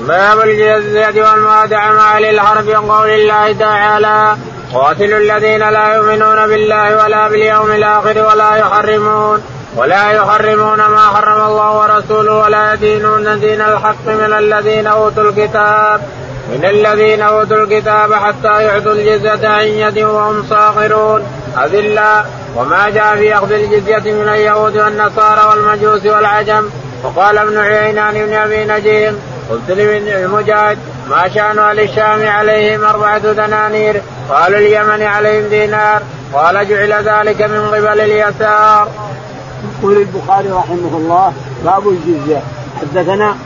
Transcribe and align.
باب 0.00 0.40
الجزية 0.40 1.30
والموادع 1.30 1.92
مع 1.92 2.16
أهل 2.16 2.24
الحرب 2.24 2.68
قول 2.68 3.10
الله 3.10 3.52
تعالى 3.52 4.36
قاتلوا 4.74 5.18
الذين 5.18 5.68
لا 5.68 5.94
يؤمنون 5.94 6.46
بالله 6.46 7.04
ولا 7.04 7.28
باليوم 7.28 7.72
الآخر 7.72 8.26
ولا 8.26 8.56
يحرمون 8.56 9.42
ولا 9.76 10.10
يحرمون 10.10 10.76
ما 10.76 11.08
حرم 11.14 11.46
الله 11.46 11.78
ورسوله 11.78 12.34
ولا 12.34 12.74
يدينون 12.74 13.40
دين 13.40 13.60
الحق 13.60 14.06
من 14.06 14.32
الذين 14.38 14.86
أوتوا 14.86 15.22
الكتاب 15.22 16.00
من 16.48 16.64
الذين 16.64 17.22
أوتوا 17.22 17.56
الكتاب 17.56 18.14
حتى 18.14 18.62
يعطوا 18.62 18.92
الجزية 18.92 19.48
عن 19.48 19.64
يد 19.64 19.98
وهم 19.98 20.44
صاغرون. 20.50 21.22
أذلا 21.64 22.24
وما 22.56 22.90
جاء 22.90 23.16
في 23.16 23.34
أخذ 23.34 23.52
الجزية 23.52 24.12
من 24.12 24.28
اليهود 24.28 24.76
والنصارى 24.76 25.40
والمجوس 25.50 26.06
والعجم. 26.06 26.70
وقال 27.04 27.38
ابن 27.38 27.58
عيينان 27.58 28.14
بن 28.26 28.32
أبي 28.32 28.64
نجيم 28.64 29.20
قلت 29.50 29.70
لابن 29.70 30.08
المجاهد 30.08 30.78
ما 31.10 31.28
شأن 31.28 31.58
أهل 31.58 31.80
الشام 31.80 32.26
عليهم 32.26 32.84
أربعة 32.84 33.18
دنانير؟ 33.18 34.02
قالوا 34.30 34.58
اليمن 34.58 35.02
عليهم 35.02 35.48
دينار. 35.48 36.02
قال 36.34 36.68
جعل 36.68 36.92
ذلك 36.92 37.42
من 37.42 37.68
قبل 37.68 38.00
اليسار. 38.00 38.88
يقول 39.78 39.96
البخاري 39.96 40.48
رحمه 40.48 40.96
الله 40.96 41.32
باب 41.64 41.88
الجزية. 41.88 42.42
حدثنا 42.80 43.36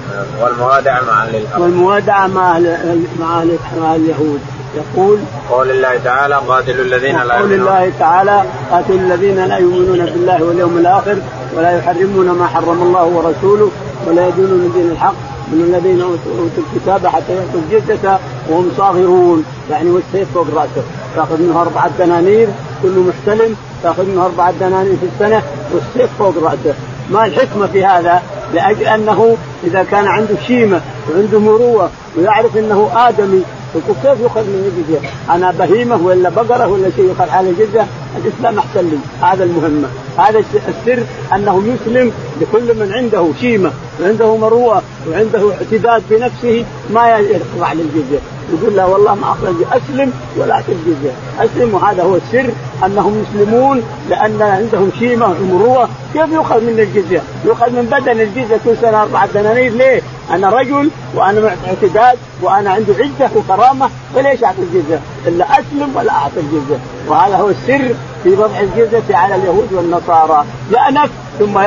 والموادعة 0.40 1.00
مع 1.02 1.22
أهل 1.22 1.36
الأرض. 1.36 1.62
والموادعة 1.62 2.26
مع 2.26 2.56
أهل 2.56 3.04
مع 3.20 3.42
أهل, 3.42 3.58
اليهود. 3.96 4.40
يقول 4.74 5.18
قول 5.50 5.70
الله 5.70 6.00
تعالى 6.04 6.34
قاتلوا 6.34 6.84
الذين 6.84 7.22
لا 7.22 7.34
قول 7.34 7.52
الله 7.52 7.92
تعالى 7.98 8.42
قاتلوا 8.70 8.98
الذين 8.98 9.44
لا 9.44 9.56
يؤمنون 9.56 10.06
بالله 10.06 10.44
واليوم 10.44 10.78
الآخر 10.78 11.16
ولا 11.56 11.78
يحرمون 11.78 12.30
ما 12.30 12.46
حرم 12.46 12.82
الله 12.82 13.04
ورسوله 13.04 13.70
ولا 14.06 14.28
يدينون 14.28 14.72
دين 14.74 14.90
الحق. 14.90 15.31
من 15.48 15.74
الذين 15.74 16.00
اوتوا 16.00 16.62
الكتاب 16.74 17.06
حتى 17.06 17.32
يعطوا 17.34 17.60
الجزية 17.60 18.18
وهم 18.50 18.70
صاغرون. 18.76 19.44
يعني 19.70 19.90
والسيف 19.90 20.28
فوق 20.34 20.46
رأسه؟ 20.54 20.82
تأخذ 21.16 21.42
منه 21.42 21.60
أربعة 21.60 21.90
دنانير 21.98 22.48
كل 22.82 23.04
محتلم 23.08 23.56
تأخذ 23.82 24.04
منه 24.04 24.24
أربعة 24.24 24.52
دنانير 24.60 24.96
في 24.96 25.06
السنة 25.14 25.42
والسيف 25.72 26.10
فوق 26.18 26.34
رأسه؟ 26.42 26.74
ما 27.10 27.26
الحكمة 27.26 27.66
في 27.66 27.84
هذا؟ 27.84 28.22
لأجل 28.54 28.84
أنه 28.84 29.36
إذا 29.64 29.82
كان 29.90 30.06
عنده 30.06 30.34
شيمة 30.46 30.80
وعنده 31.10 31.38
مروة 31.38 31.90
ويعرف 32.16 32.56
إنه 32.56 32.90
آدمي 32.94 33.42
يقول 33.74 33.96
كيف 34.02 34.20
يؤخذ 34.20 34.40
من 34.40 34.72
الجزيه؟ 34.72 35.08
أنا 35.30 35.50
بهيمة 35.50 35.96
ولا 35.96 36.28
بقرة 36.28 36.66
ولا 36.66 36.90
شيء 36.96 37.04
يؤخذ 37.04 37.28
على 37.30 37.50
الجزيه؟ 37.50 37.86
الإسلام 38.16 38.58
أحسن 38.58 38.80
لي 38.80 38.98
هذا 39.22 39.44
المهمة، 39.44 39.88
هذا 40.18 40.38
السر 40.38 41.02
أنه 41.34 41.62
يسلم 41.66 42.12
لكل 42.40 42.74
من 42.74 42.92
عنده 42.92 43.28
شيمة 43.40 43.70
وعنده 44.00 44.36
مروءه 44.36 44.82
وعنده 45.10 45.52
اعتداد 45.52 46.02
بنفسه 46.10 46.64
ما 46.90 47.18
يخضع 47.18 47.72
للجزيه، 47.72 48.18
يقول 48.52 48.76
له 48.76 48.88
والله 48.88 49.14
ما 49.14 49.32
أخرج 49.32 49.54
أسلم 49.72 50.12
ولا 50.36 50.58
الجزية، 50.68 51.12
أسلم 51.40 51.74
وهذا 51.74 52.02
هو 52.02 52.16
السر 52.16 52.50
أنهم 52.86 53.24
يسلمون 53.24 53.82
لأن 54.10 54.42
عندهم 54.42 54.90
شيمة 54.98 55.26
ومروءه، 55.26 55.88
كيف 56.14 56.32
يؤخذ 56.32 56.60
من 56.60 56.80
الجزية؟ 56.80 57.22
يؤخذ 57.44 57.70
من 57.70 57.82
بدن 57.82 58.20
الجزية 58.20 58.60
كل 58.64 58.76
سنة 58.82 59.02
أربعة 59.02 59.28
دنانير 59.34 59.51
ليه؟ 59.52 60.02
أنا 60.30 60.50
رجل 60.50 60.90
وأنا 61.14 61.56
اعتداد 61.66 62.18
وأنا 62.42 62.70
عندي 62.70 62.92
عزة 62.92 63.30
وكرامة 63.36 63.90
فليش 64.14 64.44
أعطي 64.44 64.62
الجزية؟ 64.62 65.00
إلا 65.26 65.44
أسلم 65.52 65.92
ولا 65.94 66.12
أعطي 66.12 66.40
الجزية، 66.40 66.78
وهذا 67.08 67.36
هو 67.36 67.48
السر 67.48 67.94
في 68.22 68.28
وضع 68.30 68.60
الجزية 68.60 69.16
على 69.16 69.34
اليهود 69.34 69.72
والنصارى، 69.72 70.44
يأنف 70.70 71.10
ثم 71.38 71.58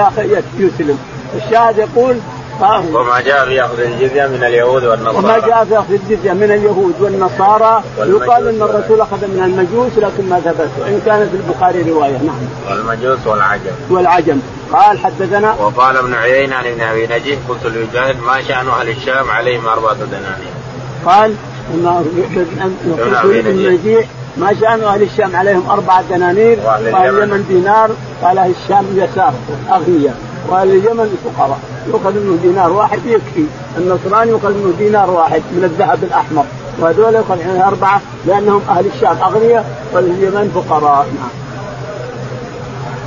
يسلم. 0.60 1.00
الشاهد 1.36 1.78
يقول 1.78 2.18
وما 2.94 3.22
جاء 3.22 3.46
في 3.46 3.66
أخذ 3.66 3.80
الجزية 3.80 4.28
من 4.28 4.44
اليهود 4.44 4.84
والنصارى. 4.84 5.18
وما 5.18 5.40
جاء 5.40 5.66
في 5.66 5.80
أخذ 5.80 5.94
الجزية 5.94 6.34
من 6.34 6.52
اليهود 6.52 6.94
والنصارى. 7.00 7.84
يقال 7.98 8.48
إن 8.48 8.62
الرسول 8.62 9.02
أخذ 9.02 9.18
من 9.28 9.44
المجوس 9.46 9.92
لكن 9.98 10.30
ما 10.30 10.40
ثبت. 10.40 10.70
وان 10.80 11.02
كان 11.06 11.30
في 11.30 11.38
البخاري 11.38 11.92
رواية 11.92 12.18
نعم. 12.18 12.36
والمجوس 12.70 13.28
والعجم. 13.28 13.72
والعجم. 13.90 14.40
قال 14.74 15.00
حدثنا 15.00 15.56
وقال 15.60 15.98
ابن 15.98 16.14
عيينة 16.14 16.56
عن 16.56 16.66
ابن 16.66 16.82
أبي 16.82 17.08
نجيح 17.08 17.40
قلت 17.50 17.66
لمجاهد 17.66 18.16
ما 18.28 18.42
شأن 18.42 18.68
أهل 18.68 18.90
الشام 18.90 19.32
عليهم 19.32 19.68
أربعة 19.68 19.94
دنانير. 19.94 20.54
قال 21.06 21.36
ابن 23.24 23.74
نجيح. 23.74 24.06
ما 24.38 24.54
شأن 24.62 24.84
أهل 24.84 25.02
الشام 25.02 25.36
عليهم 25.36 25.70
أربعة 25.70 26.04
دنانير. 26.10 26.60
قال 26.60 26.96
اليمن. 26.96 27.46
دينار 27.50 27.90
قال 28.24 28.38
أهل 28.38 28.54
الشام 28.64 28.86
يسار 28.96 29.34
أغنياء. 29.70 30.18
وأهل 30.50 30.70
اليمن 30.70 31.18
فقراء. 31.26 31.60
يؤخذ 31.88 32.14
منه 32.14 32.40
دينار 32.42 32.72
واحد 32.72 33.00
يكفي. 33.06 33.46
النصراني 33.78 34.32
يؤخذ 34.32 34.54
منه 34.54 34.74
دينار 34.78 35.10
واحد 35.10 35.42
من 35.52 35.64
الذهب 35.64 36.04
الأحمر. 36.04 36.46
وهذول 36.80 37.16
يؤخذ 37.16 37.38
منه 37.38 37.68
أربعة 37.68 38.02
لأنهم 38.26 38.62
أهل 38.70 38.86
الشام 38.96 39.18
أغنياء 39.24 39.66
واليمن 39.94 40.52
فقراء. 40.56 41.06
نعم. 41.20 41.46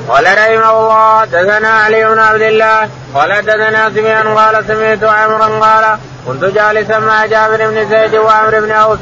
قال 0.09 0.25
رحمه 0.25 0.71
الله 0.81 1.21
حدثنا 1.21 1.69
علي 1.69 2.04
بن 2.04 2.19
عبد 2.19 2.43
الله 2.43 2.88
قال 3.15 3.32
حدثنا 3.32 3.91
سفيان 3.91 4.28
قال 4.28 4.65
سمعت 4.69 5.05
عمرا 5.05 5.47
قال 5.47 5.99
كنت 6.26 6.44
جالسا 6.44 6.99
مع 6.99 7.26
جابر 7.26 7.70
بن 7.70 7.88
زيد 7.88 8.15
وعمر 8.16 8.60
بن 8.60 8.70
أوس 8.70 8.99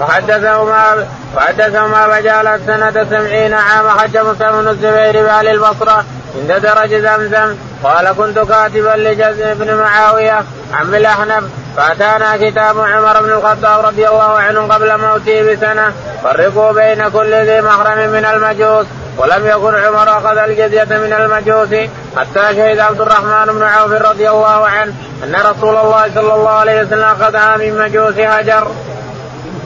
فحدثهما 0.00 1.06
فحدثهما 1.36 2.08
فجعلت 2.08 2.60
سنة 2.66 3.06
سبعين 3.10 3.54
عام 3.54 3.88
حج 3.88 4.16
مصعب 4.16 4.54
بن 4.54 4.68
الزبير 4.68 5.24
بأهل 5.24 5.48
البصرة 5.48 6.04
عند 6.36 6.52
درج 6.62 6.94
زمزم 6.94 7.54
قال 7.84 8.12
كنت 8.18 8.38
كاتبا 8.38 8.94
لجز 8.96 9.42
بن 9.42 9.74
معاوية 9.74 10.44
عم 10.74 10.94
الأحنف 10.94 11.44
فأتانا 11.76 12.36
كتاب 12.36 12.80
عمر 12.80 13.22
بن 13.22 13.32
الخطاب 13.32 13.86
رضي 13.86 14.08
الله 14.08 14.38
عنه 14.38 14.74
قبل 14.74 14.98
موته 14.98 15.52
بسنة 15.52 15.92
فرقوا 16.22 16.72
بين 16.72 17.08
كل 17.08 17.34
ذي 17.34 17.60
محرم 17.60 18.10
من 18.10 18.24
المجوس 18.24 18.86
ولم 19.18 19.46
يكن 19.46 19.74
عمر 19.74 20.18
أخذ 20.18 20.38
الجزية 20.38 20.84
من 20.84 21.12
المجوس 21.12 21.88
حتى 22.16 22.56
شهد 22.56 22.78
عبد 22.78 23.00
الرحمن 23.00 23.46
بن 23.46 23.62
عوف 23.62 23.92
رضي 23.92 24.30
الله 24.30 24.66
عنه 24.66 24.94
أن 25.24 25.34
رسول 25.34 25.76
الله 25.76 26.10
صلى 26.14 26.34
الله 26.34 26.50
عليه 26.50 26.82
وسلم 26.82 27.02
أخذها 27.02 27.56
من 27.56 27.78
مجوس 27.78 28.18
هجر. 28.18 28.68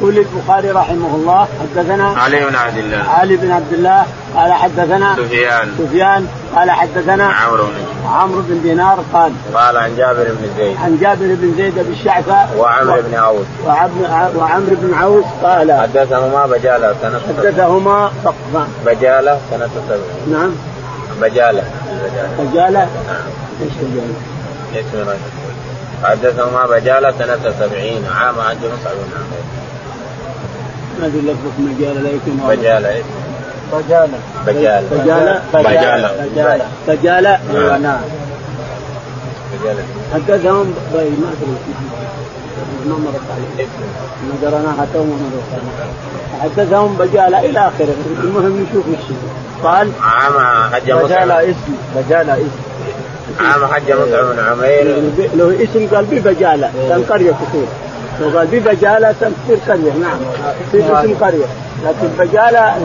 يقول 0.00 0.18
البخاري 0.18 0.70
رحمه 0.70 1.14
الله 1.14 1.48
حدثنا 1.60 2.08
علي 2.08 2.44
بن 2.46 2.56
عبد 2.56 2.76
الله. 2.76 3.10
علي 3.10 3.36
بن 3.36 3.50
عبد 3.50 3.72
الله 3.72 4.06
قال 4.34 4.52
حدثنا 4.52 5.16
سفيان. 5.16 5.68
سفيان 5.78 6.26
قال 6.56 6.70
حدثنا 6.70 7.24
عمرو 7.24 7.64
بن 7.66 8.08
عمرو 8.08 8.42
بن 8.42 8.62
دينار 8.62 9.04
قال 9.12 9.32
قال 9.54 9.76
عن 9.76 9.96
جابر 9.96 10.24
بن 10.24 10.48
زيد. 10.56 10.76
عن 10.76 10.98
جابر 11.00 11.36
بن 11.40 11.54
زيد 11.56 11.74
بن 11.74 11.92
الشعثاء 11.92 12.54
وعمرو 12.58 13.02
بن 13.02 13.14
عوف 13.14 13.46
وعمرو 14.36 14.76
بن 14.76 14.94
عوف 14.94 15.24
قال 15.42 15.72
حدثهما 15.72 16.46
بجالة 16.46 16.94
سنة 17.02 17.20
حدثهما 17.28 18.10
بجالة 18.86 19.38
سنة 19.50 19.68
سبع. 19.88 20.38
نعم. 20.38 20.50
بجالة. 21.20 21.62
بجالة؟ 22.38 22.78
نعم. 22.80 22.88
إيش 23.62 23.72
بجالة؟ 23.82 24.14
اسم 24.74 25.10
رجل 25.10 25.18
حدثهما 26.04 26.66
بجالة 26.66 27.14
سنة 27.18 27.54
سبعين 27.60 28.06
عام 28.06 28.34
حج 28.34 28.56
مصعب 28.56 28.94
بن 28.94 29.12
عمير 29.16 29.44
ما 31.00 31.06
ادري 31.06 31.20
لفظة 31.20 31.58
مجالة 31.58 32.00
لكن 32.00 32.32
بجالة 32.48 32.88
اسم 32.90 33.04
بجالة 33.76 34.18
بجالة 34.46 34.88
بجالة 34.96 35.42
بجالة 35.54 36.10
بجالة 36.88 37.38
بجالة 37.48 37.78
نعم 37.78 38.00
حدثهم 40.14 40.74
ما 40.92 41.00
ادري 41.00 41.10
ما 42.86 42.96
مرت 42.98 43.20
عليه 43.34 43.66
ما 44.28 44.48
قرأناها 44.48 44.86
تو 44.94 45.02
ما 45.04 45.14
مرت 45.14 45.50
عليه 45.52 45.90
حدثهم 46.42 46.94
بجالة 46.94 47.38
إلى 47.40 47.58
آخره. 47.58 47.94
المهم 48.24 48.66
نشوف 48.70 48.84
وش 48.88 49.16
قال 49.62 49.90
عام 50.02 50.72
حج 50.74 50.92
بجالة 50.92 51.50
اسم. 51.50 51.74
بجالة 51.96 52.32
اسم. 52.34 52.60
عام 53.40 53.66
حج 53.66 53.92
بن 53.92 54.38
عمير. 54.50 55.02
لو 55.34 55.50
اسم 55.50 55.88
قال 55.94 56.04
ببجالة 56.04 56.70
كان 56.88 57.04
قرية 57.10 57.30
تصير 57.32 57.66
لو 58.20 58.38
قال 58.38 58.46
ببجالة 58.46 59.12
تصير 59.12 59.58
قرية 59.68 59.92
نعم 59.92 60.18
تصير 60.68 61.00
اسم 61.00 61.14
قرية 61.24 61.46
لكن 61.84 62.08
بجالة 62.18 62.76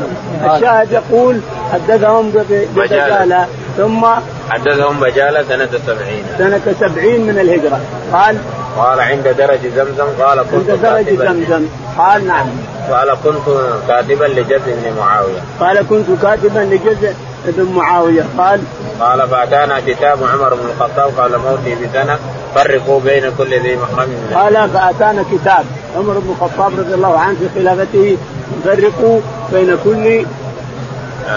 الشاهد 0.46 0.92
يقول 0.92 1.40
حدثهم 1.74 2.32
ببجالة 2.76 3.48
ثم 3.78 4.06
حدثهم 4.50 5.00
بجالة 5.00 5.44
سنة 5.50 5.70
سبعين. 5.88 6.24
سنة 6.38 6.76
سبعين 6.80 7.22
من 7.28 7.40
الهجرة. 7.40 7.80
قال 8.14 8.38
قال 8.78 9.00
عند 9.00 9.28
درج 9.38 9.60
زمزم 9.76 10.08
قال 10.20 10.40
كنت 10.52 10.70
عند 10.70 10.82
درج 10.82 11.20
زمزم. 11.20 11.66
قال 11.98 12.28
نعم. 12.28 12.48
قال 12.92 13.18
كنت 13.24 13.48
كاتبا 13.88 14.26
لجد 14.26 14.62
بن 14.66 14.94
معاوية. 15.00 15.42
قال 15.60 15.88
كنت 15.90 16.08
كاتبا 16.22 16.60
لجزء 16.60 17.14
ابن 17.48 17.74
معاوية 17.76 18.26
قال 18.38 18.62
قال 19.00 19.30
فأتانا 19.30 19.80
كتاب 19.88 20.18
عمر 20.24 20.54
بن 20.54 20.66
الخطاب 20.70 21.20
قبل 21.20 21.38
موته 21.38 21.76
بسنة. 21.76 22.20
فرقوا 22.56 23.00
بين 23.00 23.32
كل 23.38 23.54
ذي 23.54 23.76
محرم 23.76 24.10
من 24.10 24.32
قال 24.36 24.70
فأتانا 24.70 25.24
كتاب. 25.32 25.66
عمر 25.98 26.14
بن 26.20 26.30
الخطاب 26.30 26.80
رضي 26.80 26.94
الله 26.94 27.20
عنه 27.20 27.36
في 27.40 27.60
خلافته 27.60 28.18
فرقوا 28.64 29.20
بين 29.54 29.78
كل 29.84 30.26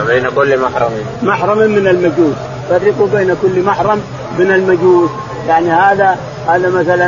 بين 0.07 0.29
كل 0.37 0.59
محرم. 0.59 0.91
محرم 1.23 1.59
من 1.59 1.87
المجوس. 1.87 2.35
فرقوا 2.71 3.07
بين 3.07 3.37
كل 3.43 3.63
محرم 3.63 4.03
من 4.39 4.53
المجوس. 4.53 5.11
يعني 5.49 5.71
هذا 5.71 6.19
هذا 6.49 6.71
مثلا 6.71 7.07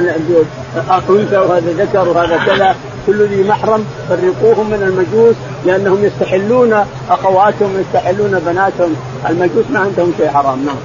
أنثى 1.10 1.36
وهذا 1.36 1.72
ذكر 1.78 2.08
وهذا 2.08 2.40
كذا. 2.46 2.74
كل 3.06 3.26
ذي 3.26 3.48
محرم 3.48 3.84
فرقوهم 4.08 4.70
من 4.70 4.82
المجوس. 4.82 5.34
لأنهم 5.64 6.04
يستحلون 6.04 6.84
أخواتهم 7.10 7.80
يستحلون 7.80 8.38
بناتهم 8.46 8.96
المجوس 9.28 9.64
ما 9.70 9.80
عندهم 9.80 10.12
شيء 10.18 10.28
حرام 10.28 10.64
نعم. 10.66 10.76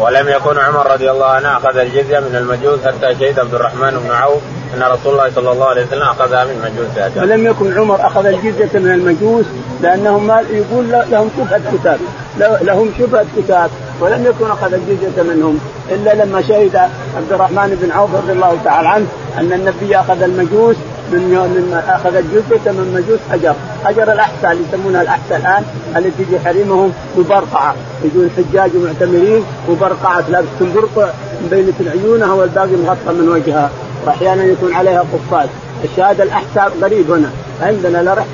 ولم 0.00 0.28
يكن 0.28 0.58
عمر 0.58 0.92
رضي 0.92 1.10
الله 1.10 1.26
عنه 1.26 1.56
أخذ 1.56 1.76
الجزية 1.76 2.20
من 2.20 2.36
المجوس 2.36 2.80
حتى 2.84 3.14
شهد 3.20 3.38
عبد 3.38 3.54
الرحمن 3.54 3.90
بن 4.04 4.10
عوف 4.10 4.42
أن 4.74 4.82
رسول 4.82 5.12
الله 5.12 5.30
صلى 5.34 5.52
الله 5.52 5.66
عليه 5.66 5.86
وسلم 5.86 6.02
أخذها 6.02 6.44
من 6.44 6.58
مجوس. 6.64 7.22
ولم 7.22 7.46
يكن 7.46 7.78
عمر 7.78 8.06
أخذ 8.06 8.26
الجزية 8.26 8.78
من 8.78 8.90
المجوس 8.90 9.46
لأنهم 9.82 10.26
ما 10.26 10.40
يقول 10.50 10.90
لهم 11.10 11.30
شبهة 11.36 11.60
كتاب 11.72 11.98
لهم 12.38 12.90
شبهة 12.98 13.26
كتاب 13.36 13.70
ولم 14.00 14.26
يكن 14.26 14.50
أخذ 14.50 14.72
الجزية 14.72 15.22
منهم 15.22 15.58
إلا 15.90 16.24
لما 16.24 16.42
شهد 16.42 16.76
عبد 17.16 17.32
الرحمن 17.32 17.78
بن 17.82 17.90
عوف 17.90 18.14
رضي 18.14 18.32
الله 18.32 18.58
تعالى 18.64 18.88
عنه 18.88 19.06
أن 19.38 19.52
النبي 19.52 19.96
أخذ 19.96 20.22
المجوس 20.22 20.76
من 21.12 21.20
من 21.20 21.82
أخذ 21.88 22.14
الجزيه 22.14 22.70
من 22.72 22.94
مجوس 22.94 23.20
حجر، 23.30 23.54
حجر 23.84 24.12
الاحساء 24.12 24.52
اللي 24.52 24.64
يسمونها 24.68 25.02
الاحساء 25.02 25.38
الآن 25.38 25.62
التي 25.96 26.24
تجي 26.24 26.40
حريمهم 26.40 26.92
مبرقعة، 27.18 27.74
يجون 28.04 28.30
حجاج 28.36 28.70
ومعتمرين 28.76 29.44
مبرقعة 29.68 30.24
لابسه 30.28 30.74
برقع 30.74 31.10
مبينه 31.44 31.74
عيونها 31.80 32.32
والباقي 32.32 32.76
مغطى 32.84 33.12
من 33.12 33.28
وجهها، 33.28 33.70
وأحيانا 34.06 34.44
يكون 34.44 34.74
عليها 34.74 35.04
قفاز، 35.12 35.48
الشهادة 35.84 36.24
الاحساء 36.24 36.72
قريب 36.82 37.10
هنا، 37.10 37.30
عندنا 37.62 37.98
لا 37.98 38.14
رحت 38.14 38.28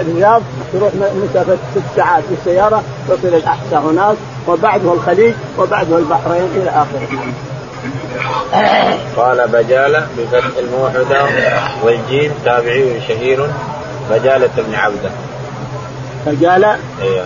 الرياض 0.00 0.42
تروح 0.72 0.90
مسافة 0.94 1.56
ست 1.74 1.96
ساعات 1.96 2.22
بالسياره 2.30 2.82
تصل 3.08 3.28
الاحساء 3.28 3.80
هناك 3.80 4.16
وبعده 4.48 4.92
الخليج 4.92 5.34
وبعده 5.58 5.98
البحرين 5.98 6.48
إلى 6.56 6.70
آخره. 6.70 7.08
قال 9.16 9.48
بجالة 9.48 10.06
بفتح 10.18 10.44
الموحدة 10.58 11.24
والجيم 11.82 12.32
تابعي 12.44 13.00
شهير 13.08 13.46
بجالة 14.10 14.50
بن 14.56 14.74
عبدة. 14.74 15.10
بجالة؟ 16.26 16.76
أيوه 17.02 17.24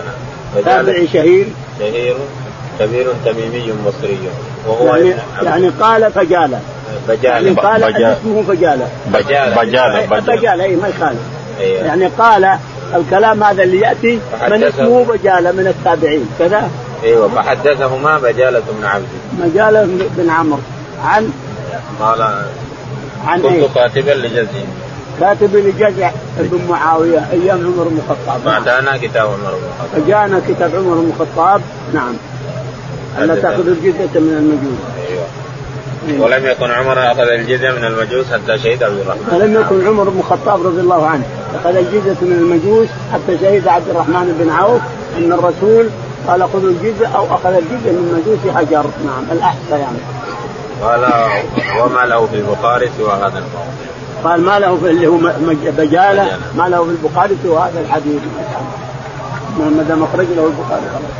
تابعي 0.65 1.07
شهير؟ 1.07 1.47
شهير 1.79 2.15
كبير 2.79 3.07
تميمي 3.25 3.73
مصري 3.85 4.17
وهو 4.67 4.95
يعني, 4.95 5.13
يعني 5.43 5.69
قال 5.69 6.11
فجالة 6.11 6.59
بجالة. 7.09 7.33
يعني 7.39 7.49
قال 7.49 7.83
اسمه 7.83 8.43
فجالة 8.47 8.87
بجالة. 9.07 9.55
بجالة 9.61 10.05
بجالة. 10.05 10.63
أي 10.63 10.75
ما 10.75 10.87
يخالف. 10.87 11.19
أيوة. 11.59 11.85
يعني 11.85 12.05
قال 12.07 12.57
الكلام 12.95 13.43
هذا 13.43 13.63
اللي 13.63 13.79
يأتي 13.79 14.19
من 14.51 14.63
اسمه 14.63 15.05
بجالة 15.05 15.51
من 15.51 15.67
التابعين 15.67 16.29
كذا؟ 16.39 16.69
إيوه 17.03 17.27
فحدثهما 17.27 18.19
بجاله 18.19 18.61
بن 18.79 18.85
عبد. 18.85 19.05
بجاله 19.39 19.87
بن 20.17 20.29
عمرو. 20.29 20.59
عن 21.03 21.29
قال 21.99 22.21
عن 23.27 23.41
كنت 23.41 23.51
إيه؟ 23.51 23.67
كاتبا 23.75 24.11
لجزء 24.11 24.65
كاتب 25.19 25.55
لجزع 25.55 26.11
بن 26.39 26.59
معاوية 26.69 27.27
أيام 27.31 27.57
عمر 27.57 27.87
بن 27.87 27.97
الخطاب. 27.97 28.43
بعدنا 28.45 28.97
كتاب 28.97 29.27
عمر 29.27 29.51
بن 29.51 29.63
الخطاب. 29.67 30.07
جاءنا 30.07 30.41
كتاب 30.47 30.75
عمر 30.75 30.95
بن 30.95 31.11
الخطاب. 31.19 31.61
نعم. 31.93 32.13
ألا 33.19 33.35
تأخذ 33.35 33.67
الجزية 33.67 34.19
من 34.19 34.35
المجوس. 34.37 34.79
أيوة. 35.09 35.25
إيه. 36.09 36.19
ولم 36.19 36.45
يكن 36.45 36.71
عمر 36.71 37.11
أخذ 37.11 37.27
الجزية 37.27 37.71
من 37.71 37.85
المجوس 37.85 38.25
حتى 38.33 38.57
شهد 38.57 38.83
عبد 38.83 38.99
الرحمن. 38.99 39.27
ولم 39.31 39.61
يكن 39.61 39.87
عمر 39.87 40.09
بن 40.09 40.19
الخطاب 40.19 40.67
رضي 40.67 40.81
الله 40.81 41.05
عنه 41.07 41.23
أخذ 41.55 41.75
الجزية 41.75 42.17
من 42.21 42.37
المجوس 42.41 42.87
حتى 43.13 43.37
شهد 43.37 43.67
عبد 43.67 43.89
الرحمن 43.89 44.37
بن 44.39 44.49
عوف 44.49 44.81
أن 45.17 45.31
الرسول 45.31 45.89
قال 46.27 46.43
خذوا 46.43 46.69
الجزية 46.69 47.07
أو 47.15 47.25
أخذ 47.35 47.53
الجزية 47.53 47.91
من 47.91 48.23
مجوس 48.25 48.55
حجر. 48.55 48.85
نعم 49.05 49.23
الأحسى 49.31 49.71
يعني. 49.71 49.97
قال 50.81 51.05
وما 51.79 52.05
له 52.05 52.27
في 52.27 52.35
البخاري 52.35 52.89
سوى 52.97 53.13
هذا 53.13 53.25
الباب 53.25 53.67
قال 54.23 54.41
ما 54.41 54.59
له 54.59 54.77
في 54.77 54.89
اللي 54.89 55.07
هو 55.07 55.17
بجالة 55.77 56.37
ما 56.55 56.69
له 56.69 56.83
في 56.83 56.91
البخاري 56.91 57.37
سوى 57.43 57.57
هذا 57.57 57.79
الحديث. 57.79 58.21
ما 59.59 59.83
دام 59.83 60.03
أخرج 60.03 60.25
له 60.35 60.45
البخاري. 60.45 60.83
خلاص 60.93 61.11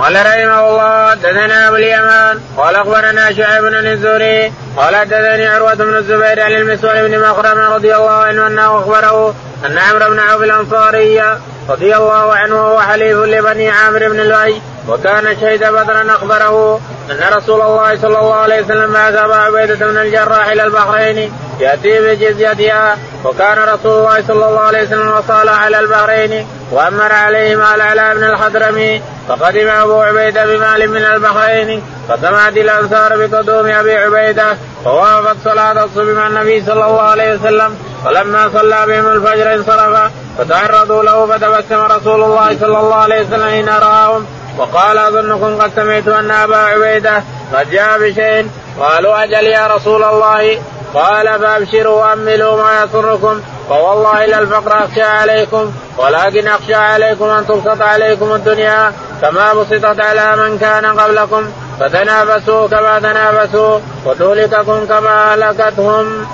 قال 0.00 0.14
رحمه 0.14 0.68
الله 0.70 1.10
حدثنا 1.10 1.68
أبو 1.68 1.76
اليمان 1.76 2.40
قال 2.56 2.74
أخبرنا 2.74 3.32
شعيب 3.32 3.64
بن 3.64 3.86
الزهري 3.86 4.52
قال 4.76 4.96
حدثني 4.96 5.46
عروة 5.46 5.74
بن 5.74 5.96
الزبير 5.96 6.40
عن 6.40 6.52
المسور 6.52 6.92
بن 6.92 7.20
مخرم 7.20 7.58
رضي 7.58 7.96
الله 7.96 8.10
عنه 8.10 8.46
أنه 8.46 8.78
أخبره 8.78 9.34
أن 9.66 9.78
عمرو 9.78 10.10
بن 10.10 10.18
عوف 10.18 10.42
الأنصاري 10.42 11.22
رضي 11.68 11.96
الله 11.96 12.34
عنه 12.34 12.54
وهو 12.54 12.80
حليف 12.80 13.18
لبني 13.18 13.70
عامر 13.70 14.08
بن 14.08 14.20
لؤي 14.20 14.62
وكان 14.88 15.36
شهد 15.40 15.64
بدرا 15.72 16.14
أخبره 16.14 16.80
أن 17.10 17.36
رسول 17.36 17.60
الله 17.60 17.96
صلى 17.96 18.18
الله 18.18 18.34
عليه 18.34 18.62
وسلم 18.64 18.92
بعث 18.92 19.14
أبا 19.14 19.34
عبيدة 19.34 19.86
بن 19.86 19.98
الجراح 19.98 20.48
إلى 20.48 20.64
البحرين 20.64 21.32
يأتي 21.60 22.00
بجزيتها 22.00 22.98
وكان 23.24 23.58
رسول 23.58 23.98
الله 23.98 24.22
صلى 24.26 24.46
الله 24.46 24.60
عليه 24.60 24.82
وسلم 24.82 25.08
وصال 25.08 25.48
على 25.48 25.80
البحرين 25.80 26.46
وأمر 26.74 27.12
عليهما 27.12 27.74
العلاء 27.74 28.14
بن 28.14 28.24
الحضرمي 28.24 29.02
فقدم 29.28 29.68
أبو 29.68 30.00
عبيدة 30.00 30.46
بمال 30.46 30.90
من 30.90 31.04
البحرين 31.04 31.82
فسمعت 32.08 32.56
الأنصار 32.56 33.26
بقدوم 33.26 33.66
أبي 33.66 33.96
عبيدة 33.96 34.56
فوافت 34.84 35.36
صلاة 35.44 35.84
الصبح 35.84 36.12
مع 36.12 36.26
النبي 36.26 36.64
صلى 36.64 36.72
الله 36.86 37.00
عليه 37.00 37.34
وسلم 37.34 37.76
فلما 38.04 38.50
صلى 38.54 38.86
بهم 38.86 39.06
الفجر 39.08 39.54
انصرف 39.54 40.10
فتعرضوا 40.38 41.02
له 41.02 41.26
فتبسم 41.26 41.80
رسول 41.80 42.22
الله 42.22 42.58
صلى 42.60 42.78
الله 42.78 42.94
عليه 42.94 43.20
وسلم 43.22 43.50
حين 43.50 43.68
رآهم 43.68 44.26
وقال 44.58 44.98
أظنكم 44.98 45.62
قد 45.62 45.70
سمعت 45.76 46.08
أن 46.08 46.30
أبا 46.30 46.56
عبيدة 46.56 47.22
قد 47.54 47.70
جاء 47.70 47.98
بشيء؟ 47.98 48.50
قالوا 48.80 49.24
أجل 49.24 49.46
يا 49.46 49.66
رسول 49.66 50.04
الله. 50.04 50.58
قال 50.94 51.40
فأبشروا 51.40 52.04
وأملوا 52.04 52.62
ما 52.62 52.84
يسركم 52.84 53.40
فوالله 53.68 54.26
لا 54.26 54.38
الفقر 54.38 54.84
أخشى 54.84 55.02
عليكم 55.02 55.72
ولكن 55.98 56.48
أخشى 56.48 56.74
عليكم 56.74 57.24
أن 57.24 57.46
تبسط 57.46 57.82
عليكم 57.82 58.32
الدنيا 58.32 58.92
كما 59.22 59.54
بسطت 59.54 60.00
على 60.00 60.36
من 60.36 60.58
كان 60.58 60.86
قبلكم 60.86 61.44
فتنافسوا 61.80 62.68
كما 62.68 62.98
تنافسوا 62.98 63.78
وتهلككم 64.04 64.86
كما 64.86 65.32
أهلكتهم. 65.32 66.26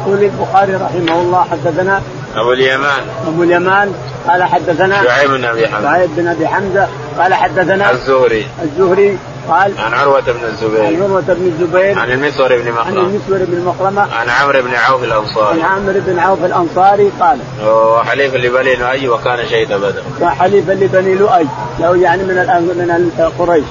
يقول 0.00 0.22
البخاري 0.22 0.74
رحمه 0.74 1.20
الله 1.20 1.46
حدثنا 1.50 2.02
أبو 2.36 2.52
اليمان. 2.52 3.02
أبو 3.26 3.42
اليمان 3.42 3.94
قال 4.28 4.42
حدثنا 4.42 5.04
شعيب 5.04 5.30
بن 5.30 5.44
أبي 5.44 5.68
حمزة. 5.68 5.82
شعيب 5.82 6.16
بن 6.16 6.28
أبي 6.28 6.48
حمزة 6.48 6.88
قال 7.18 7.34
حدثنا 7.34 7.90
الزهري. 7.90 8.46
الزهري 8.62 9.18
قال 9.48 9.78
عن 9.78 9.94
عروة 9.94 10.20
بن 10.20 10.44
الزبير. 10.44 10.86
عن 10.86 11.02
عروة 11.02 11.20
بن 11.20 11.46
الزبير. 11.46 11.98
عن 11.98 12.10
المسور 12.10 12.48
بن 12.48 12.72
مخرمة 12.72 13.00
عن 13.00 13.06
المسور 13.06 13.38
بن 13.44 13.64
مخرمة 13.64 14.02
عن 14.14 14.28
عمرو 14.28 14.62
بن 14.62 14.74
عوف 14.74 15.04
الأنصاري. 15.04 15.62
عن 15.62 15.80
عمرو 15.80 16.00
بن 16.06 16.18
عوف 16.18 16.44
الأنصاري 16.44 17.12
قال 17.20 17.38
وحليف 17.66 18.34
لبني 18.34 18.76
لؤي 18.76 19.08
وكان 19.08 19.48
شهيد 19.48 19.72
بدر. 19.72 20.02
وحليف 20.20 20.70
لبني 20.70 21.14
لؤي. 21.14 21.46
له 21.80 21.96
يعني 21.96 22.22
من 22.22 22.34
من 22.34 23.30
قريش. 23.38 23.64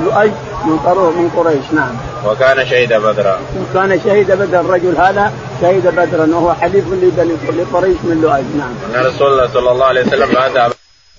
لؤي 0.00 0.30
من 0.64 0.78
من 1.16 1.30
قريش 1.36 1.72
نعم. 1.72 1.94
وكان 2.26 2.66
شهيد 2.66 2.92
بدرا 2.92 3.38
وكان 3.60 4.00
شهيد 4.04 4.30
بدر 4.30 4.60
الرجل 4.60 4.96
هذا 4.96 5.32
شهيد 5.60 5.86
بدرا 5.86 6.26
وهو 6.26 6.54
حليف 6.54 6.84
لبني 6.86 7.36
لقريش 7.62 7.96
من 8.04 8.20
لؤي 8.22 8.44
نعم. 8.58 8.74
أن 8.94 9.06
رسول 9.06 9.26
الله 9.26 9.48
صلى 9.54 9.70
الله 9.70 9.86
عليه 9.86 10.06
وسلم 10.06 10.36
هذا 10.36 10.72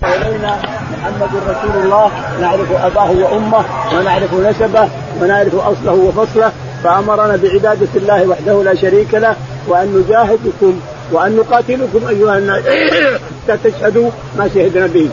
إلينا 0.05 0.57
محمد 0.91 1.29
رسول 1.47 1.83
الله 1.83 2.11
نعرف 2.41 2.71
أباه 2.71 3.11
وأمه 3.11 3.63
ونعرف 3.93 4.33
نسبه 4.33 4.89
ونعرف 5.21 5.55
أصله 5.55 5.93
وفصله 5.93 6.51
فأمرنا 6.83 7.35
بعبادة 7.35 7.87
الله 7.95 8.27
وحده 8.27 8.63
لا 8.63 8.75
شريك 8.75 9.13
له 9.13 9.35
وأن 9.67 10.03
نجاهدكم 10.05 10.79
وأن 11.11 11.35
نقاتلكم 11.35 12.07
أيها 12.09 12.37
الناس 12.37 12.63
حتى 13.47 13.71
تشهدوا 13.71 14.09
ما 14.37 14.49
شهدنا 14.53 14.87
به. 14.87 15.09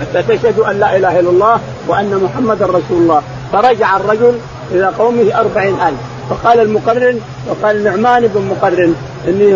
حتى 0.00 0.36
تشهدوا 0.36 0.70
أن 0.70 0.80
لا 0.80 0.96
إله 0.96 1.20
إلا 1.20 1.30
الله 1.30 1.60
وأن 1.88 2.20
محمدا 2.24 2.66
رسول 2.66 2.82
الله. 3.02 3.22
فرجع 3.52 3.96
الرجل 3.96 4.34
إلى 4.70 4.86
قومه 4.86 5.40
أربعين 5.40 5.74
ألف 5.74 6.00
فقال 6.30 6.60
المقرن 6.60 7.20
وقال 7.48 7.84
نعمان 7.84 8.26
بن 8.26 8.48
مقرن 8.50 8.94
إني 9.28 9.54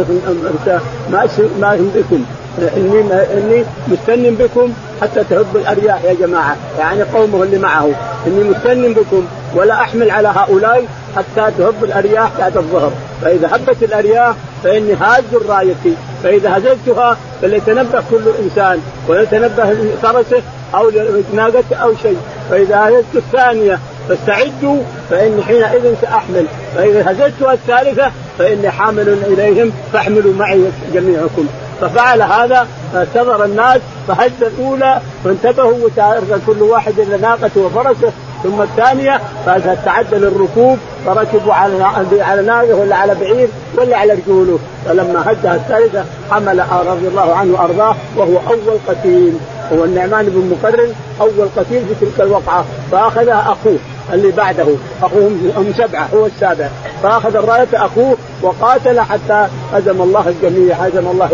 ما 1.11 1.29
ما 1.61 1.91
بكم. 1.95 2.25
إني 2.59 3.01
إني 3.35 3.65
مستن 3.89 4.35
بكم 4.35 4.73
حتى 5.03 5.25
تهب 5.31 5.57
الأرياح 5.57 6.05
يا 6.05 6.15
جماعة. 6.15 6.57
يعني 6.79 7.03
قومه 7.03 7.43
اللي 7.43 7.59
معه. 7.59 7.91
إني 8.27 8.45
مستن 8.45 8.93
بكم 8.93 9.27
ولا 9.55 9.75
أحمل 9.75 10.11
على 10.11 10.29
هؤلاء 10.29 10.85
حتى 11.17 11.53
تهب 11.59 11.85
الأرياح 11.85 12.31
بعد 12.39 12.57
الظهر. 12.57 12.93
فإذا 13.23 13.49
هبت 13.57 13.83
الأرياح 13.83 14.35
فإني 14.65 14.95
هاز 14.95 15.25
رايتي 15.49 15.95
فإذا 16.23 16.57
هزلتها 16.57 17.17
فليتنبه 17.43 18.03
كل 18.11 18.23
إنسان 18.43 18.81
وليتنبه 19.09 19.75
فرسه 20.03 20.43
أو 20.75 20.91
ناقته 21.35 21.77
أو 21.77 21.93
شيء. 22.03 22.19
فإذا 22.51 22.89
هزلت 22.89 23.05
الثانية 23.15 23.79
فاستعدوا 24.09 24.83
فإني 25.11 25.43
حينئذ 25.43 25.95
سأحمل. 26.03 26.47
فإذا 26.77 27.11
هزلتها 27.11 27.53
الثالثة 27.53 28.11
فإني 28.39 28.71
حامل 28.71 29.09
إليهم 29.27 29.73
فاحملوا 29.93 30.33
معي 30.39 30.65
جميعكم. 30.95 31.47
ففعل 31.81 32.23
هذا 32.23 32.67
فاعتذر 32.93 33.45
الناس 33.45 33.81
فهز 34.09 34.43
الأولى 34.43 35.01
فانتبهوا 35.25 35.85
وتعرض 35.85 36.41
كل 36.47 36.63
واحد 36.63 36.99
إلى 36.99 37.17
ناقته 37.17 37.61
وفرسه 37.61 38.13
ثم 38.43 38.63
الثانية 38.63 39.21
فتعدل 39.47 40.25
الركوب 40.25 40.79
فركبوا 41.07 41.53
على 41.53 41.85
على 42.21 42.43
ناقه 42.43 42.75
ولا 42.75 42.97
على 42.97 43.15
بعير 43.15 43.49
ولا 43.79 43.97
على 43.97 44.13
رجوله. 44.13 44.59
فلما 44.87 45.33
هدها 45.33 45.55
الثالثة 45.55 46.05
حمل 46.31 46.65
رضي 46.87 47.09
الله 47.09 47.35
عنه 47.35 47.55
وأرضاه 47.55 47.97
وهو 48.17 48.37
أول 48.51 48.79
قتيل. 48.89 49.35
هو 49.73 49.85
النعمان 49.85 50.25
بن 50.27 50.57
مقرن 50.57 50.93
أول 51.21 51.49
قتيل 51.57 51.83
في 51.87 52.07
تلك 52.07 52.21
الوقعة. 52.21 52.65
فأخذها 52.93 53.41
أخوه. 53.41 53.79
اللي 54.13 54.31
بعده 54.31 54.67
اخوه 55.03 55.31
هم 55.57 55.73
سبعة 55.79 56.09
هو 56.15 56.27
السابع 56.27 56.69
فأخذ 57.03 57.37
الراية 57.37 57.69
أخوه 57.75 58.17
وقاتل 58.43 59.01
حتى 59.01 59.47
هزم 59.73 60.03
الله 60.03 60.29
الجميع 60.29 60.77
هزم 60.77 61.07
الله 61.07 61.31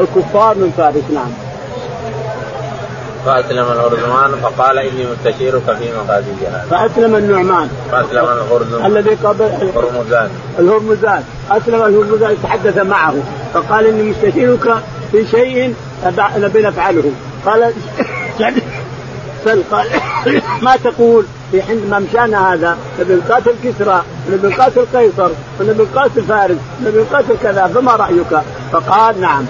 الكفار 0.00 0.54
من 0.54 0.72
فارس 0.76 1.04
نعم 1.14 1.30
فأسلم 3.26 3.64
الغرزمان 3.72 4.30
فقال 4.42 4.78
إني 4.78 5.06
مستشيرك 5.06 5.62
في 5.62 5.92
مغازي. 5.92 6.26
فأسلم 6.70 7.16
النعمان. 7.16 7.68
فأسلم 7.92 8.24
الغرزمان. 8.24 8.86
الذي 8.86 9.14
قبل 9.14 9.44
هرمزان. 9.76 10.28
الهرمزان، 10.58 11.24
أسلم 11.50 11.82
الهرمزان 11.82 12.36
تحدث 12.42 12.78
معه 12.78 13.14
فقال 13.54 13.86
إني 13.86 14.02
مستشيرك 14.02 14.74
في 15.12 15.26
شيء 15.26 15.74
نبي 16.36 16.62
نفعله. 16.62 17.12
قال 17.46 17.72
سل 19.44 19.62
قال 19.70 19.86
ما 20.62 20.76
تقول 20.76 21.24
في 21.54 21.62
عندما 21.62 21.98
مشانا 21.98 22.54
هذا 22.54 22.76
نبي 23.00 23.14
نقاتل 23.14 23.54
كسرى 23.64 24.02
نبي 24.32 24.48
نقاتل 24.48 24.86
قيصر 24.94 25.30
ونبي 25.60 25.82
نقاتل 25.82 26.22
فارس 26.22 26.56
نبي 26.82 26.98
نقاتل 26.98 27.36
كذا 27.42 27.66
فما 27.66 27.96
رأيك؟ 27.96 28.42
فقال 28.72 29.20
نعم. 29.20 29.44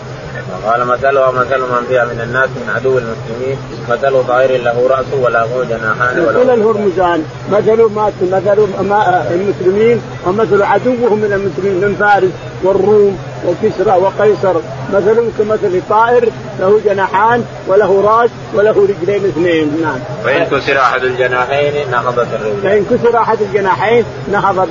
قال 0.66 0.86
مثلها 0.86 1.30
مثل 1.30 1.60
من 1.60 1.84
فيها 1.88 2.04
من 2.04 2.20
الناس 2.20 2.48
من 2.48 2.72
عدو 2.74 2.98
المسلمين 2.98 3.58
مثل 3.90 4.26
طائر 4.28 4.62
له 4.62 4.88
رأس 4.88 5.06
وله 5.22 5.66
جناحان 5.70 6.20
وله 6.20 6.54
المرمزان 6.54 7.24
مثل 7.52 7.82
ما 7.82 8.12
مثل 8.22 8.88
ما 8.88 9.26
المسلمين 9.30 10.00
ومثل 10.26 10.62
عدوهم 10.62 11.18
من 11.18 11.32
المسلمين 11.32 11.80
من 11.80 11.96
فارس 12.00 12.30
والروم 12.62 13.18
وكسرى 13.46 13.96
وقيصر. 13.96 14.60
مثلهم 14.94 15.30
كمثل 15.38 15.80
طائر 15.90 16.28
له 16.60 16.80
جناحان 16.84 17.44
وله 17.66 18.02
راس 18.02 18.30
وله 18.54 18.88
رجلين 18.88 19.24
اثنين. 19.24 19.82
نعم. 19.82 19.98
فإن 20.24 20.44
كسر 20.44 20.78
أحد 20.78 21.04
الجناحين 21.04 21.90
نهضت 21.90 22.26
الرجلين 22.32 22.60
فإن 22.62 22.84
كسر 22.84 23.18
أحد 23.18 23.38
الجناحين 23.42 24.04
نهض 24.32 24.68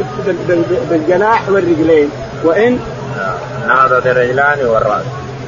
بالجناح 0.89 1.49
والرجلين. 1.49 2.09
وإن 2.43 2.79
نهضت 3.67 4.07
الرجلان 4.07 4.59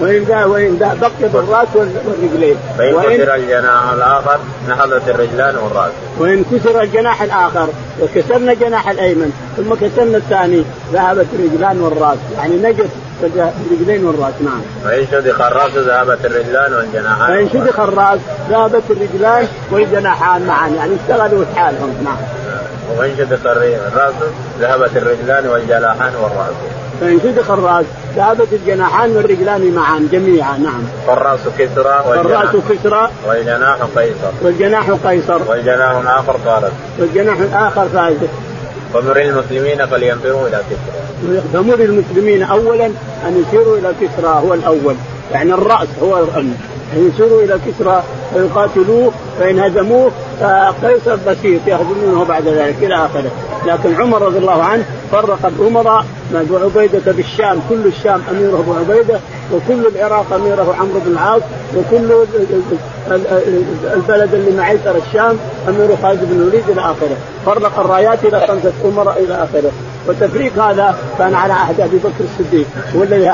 والرأس 0.01 0.47
وإن 0.47 0.51
وإن 0.51 0.97
بقي 1.01 1.29
بالرأس 1.33 1.67
والرجلين 1.75 2.57
فإن 2.77 2.93
كسر 2.93 3.35
الجناح 3.35 3.93
الآخر 3.93 4.39
نهضت 4.67 5.09
الرجلان 5.09 5.55
والرأس 5.55 5.91
وإن 6.19 6.43
كسر 6.43 6.81
الجناح 6.81 7.21
الآخر 7.21 7.67
وكسرنا 8.01 8.51
الجناح 8.51 8.89
الأيمن 8.89 9.31
ثم 9.57 9.73
كسرنا 9.73 10.17
الثاني 10.17 10.63
ذهبت 10.93 11.27
الرجلان 11.33 11.81
والرأس 11.81 12.17
يعني 12.37 12.55
نجت 12.55 12.89
الرجلين 13.23 14.05
والرأس 14.05 14.33
نعم. 14.41 14.61
فإن 14.83 15.07
شدخ 15.11 15.41
الرأس 15.41 15.71
ذهبت 15.71 16.25
الرجلان 16.25 16.73
والجناحان. 16.73 17.27
فإن 17.27 17.49
شدخ 17.49 17.79
الرأس 17.79 18.19
ذهبت 18.49 18.83
الرجلان 18.89 19.47
والجناحان 19.71 20.45
معا 20.45 20.67
يعني 20.67 20.95
اشتغلوا 20.95 21.45
حالهم 21.55 21.93
نعم. 22.03 22.17
وإن 22.97 23.15
شدخ 23.17 23.45
الرأس 23.45 24.13
ذهبت 24.59 24.97
الرجلان 24.97 25.47
والجناحان 25.47 26.15
والرأس. 26.15 26.84
فإن 27.01 27.19
شدخ 27.23 27.51
الرأس 27.51 27.85
ذهبت 28.15 28.47
الجناحان 28.53 29.15
والرجلان 29.15 29.71
معا 29.75 30.07
جميعا 30.11 30.57
نعم. 30.57 30.83
فالرأس 31.07 31.39
كسرى 31.59 32.03
والرأس 32.09 32.55
كسرى 32.69 33.09
والجناح 33.27 33.77
قيصر. 33.95 34.31
والجناح 34.41 34.89
قيصر. 34.91 35.39
والجناح 35.47 35.97
الآخر 35.97 36.37
فارس. 36.45 36.73
والجناح 36.99 37.37
الآخر 37.37 37.87
فارس. 37.93 38.29
فمر 38.93 39.17
المسلمين 39.21 39.85
فلينفروا 39.85 40.47
إلى 40.47 40.61
كسرى. 40.69 41.41
فمر 41.53 41.79
المسلمين 41.79 42.43
اولا 42.43 42.85
أن 43.27 43.43
يشيروا 43.47 43.77
إلى 43.77 43.93
كسرى 44.01 44.27
هو 44.27 44.53
الأول، 44.53 44.95
يعني 45.31 45.53
الرأس 45.53 45.87
هو 46.01 46.19
يشيروا 46.93 47.41
إلى 47.41 47.59
كسرى 47.67 48.03
فيقاتلوه 48.33 49.11
فإن 49.39 49.59
هزموه 49.59 50.11
فقيصر 50.39 51.15
بسيط 51.27 51.61
يهزمونه 51.67 52.25
بعد 52.25 52.47
ذلك 52.47 52.75
إلى 52.81 52.95
آخره، 52.95 53.31
لكن 53.65 53.95
عمر 53.95 54.21
رضي 54.21 54.37
الله 54.37 54.63
عنه 54.63 54.83
فرق 55.11 55.45
الأمراء 55.45 56.05
أبو 56.33 56.57
عبيدة 56.57 57.11
بالشام 57.11 57.59
كل 57.69 57.85
الشام 57.85 58.21
أميره 58.31 58.59
أبو 58.59 58.73
عبيدة 58.73 59.19
وكل 59.53 59.87
العراق 59.95 60.33
أميره 60.33 60.75
عمرو 60.79 60.99
بن 61.05 61.11
العاص 61.11 61.41
وكل 61.77 62.25
البلد 63.93 64.33
اللي 64.33 64.57
معيسر 64.57 64.95
الشام 65.07 65.37
أميره 65.69 65.97
خالد 66.01 66.19
بن 66.31 66.41
الوليد 66.41 66.69
إلى 66.69 66.81
آخره. 66.81 67.17
فرق 67.45 67.79
الرايات 67.79 68.25
إلى 68.25 68.47
خمسة 68.47 68.73
أمراء 68.85 69.23
إلى 69.23 69.33
آخره. 69.33 69.71
والتفريق 70.07 70.63
هذا 70.63 70.97
كان 71.17 71.33
على 71.35 71.53
عهد 71.53 71.81
أبي 71.81 71.97
بكر 71.97 72.23
الصديق 72.39 72.65
هو 72.95 73.03
الذي 73.03 73.27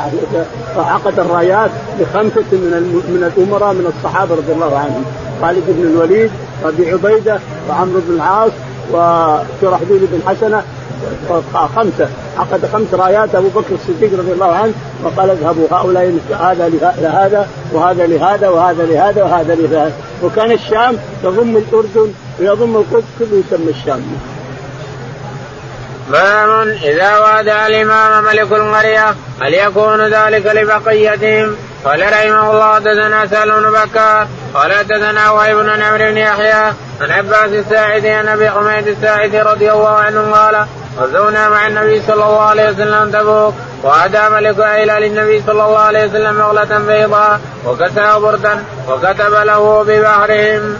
عقد 0.77 1.19
الرايات 1.19 1.71
لخمسه 1.99 2.51
من 2.51 3.03
من 3.09 3.31
الأمراء 3.37 3.73
من 3.73 3.93
الصحابة 3.97 4.35
رضي 4.35 4.53
الله 4.53 4.77
عنهم. 4.79 5.05
خالد 5.41 5.63
بن 5.67 5.87
الوليد 5.87 6.31
وابي 6.63 6.91
عبيدة 6.91 7.39
وعمرو 7.69 7.99
بن 8.07 8.15
العاص 8.15 8.51
وشرحبيل 8.93 10.07
بن 10.11 10.19
حسنة 10.27 10.63
خمسة. 11.75 12.09
عقد 12.37 12.65
خمس 12.73 12.93
رايات 12.93 13.35
أبو 13.35 13.47
بكر 13.47 13.75
الصديق 13.75 14.19
رضي 14.19 14.31
الله 14.31 14.51
عنه 14.55 14.73
وقال 15.03 15.29
اذهبوا 15.29 15.67
هؤلاء 15.71 16.19
هذا 16.39 16.69
لهذا 17.01 17.47
وهذا 17.73 18.07
لهذا 18.07 18.49
وهذا 18.49 18.85
لهذا 18.85 19.23
وهذا 19.23 19.55
لهذا. 19.55 19.91
وكان 20.23 20.51
الشام 20.51 20.97
تضم 21.23 21.57
الأردن 21.57 22.11
ويضم 22.39 22.75
القدس 22.75 23.05
كله 23.19 23.43
يسمى 23.47 23.69
الشام. 23.69 24.01
باب 26.11 26.67
إذا 26.83 27.19
وادع 27.19 27.67
الإمام 27.67 28.23
ملك 28.23 28.51
القرية 28.51 29.15
هل 29.41 29.53
يكون 29.53 30.01
ذلك 30.01 30.45
لبقيتهم؟ 30.45 31.55
قال 31.85 32.01
رحمه 32.01 32.51
الله 32.51 32.75
حدثنا 32.75 33.27
سهل 33.27 33.51
بن 33.51 33.71
بكار 33.71 34.27
قال 34.53 34.73
حدثنا 34.73 35.31
وهيب 35.31 35.57
بن 35.57 35.81
عمرو 35.81 36.11
بن 36.11 36.17
يحيى 36.17 36.73
عن 37.01 37.11
عباس 37.11 37.51
الساعدي 37.51 38.09
عن 38.09 38.27
أبي 38.27 38.49
حميد 38.49 38.87
الساعدي 38.87 39.41
رضي 39.41 39.71
الله 39.71 39.89
عنه 39.89 40.31
قال 40.31 40.65
غزونا 40.99 41.49
مع 41.49 41.67
النبي 41.67 42.01
صلى 42.07 42.13
الله 42.13 42.41
عليه 42.41 42.69
وسلم 42.69 43.11
تبوك 43.11 43.53
وأهدى 43.83 44.29
ملك 44.31 44.59
أيلى 44.59 45.07
للنبي 45.07 45.41
صلى 45.47 45.65
الله 45.65 45.79
عليه 45.79 46.05
وسلم 46.05 46.35
مغلة 46.35 46.79
بيضاء 46.79 47.39
وكساه 47.65 48.17
بردا 48.17 48.63
وكتب 48.89 49.33
له 49.33 49.83
ببحرهم. 49.83 50.77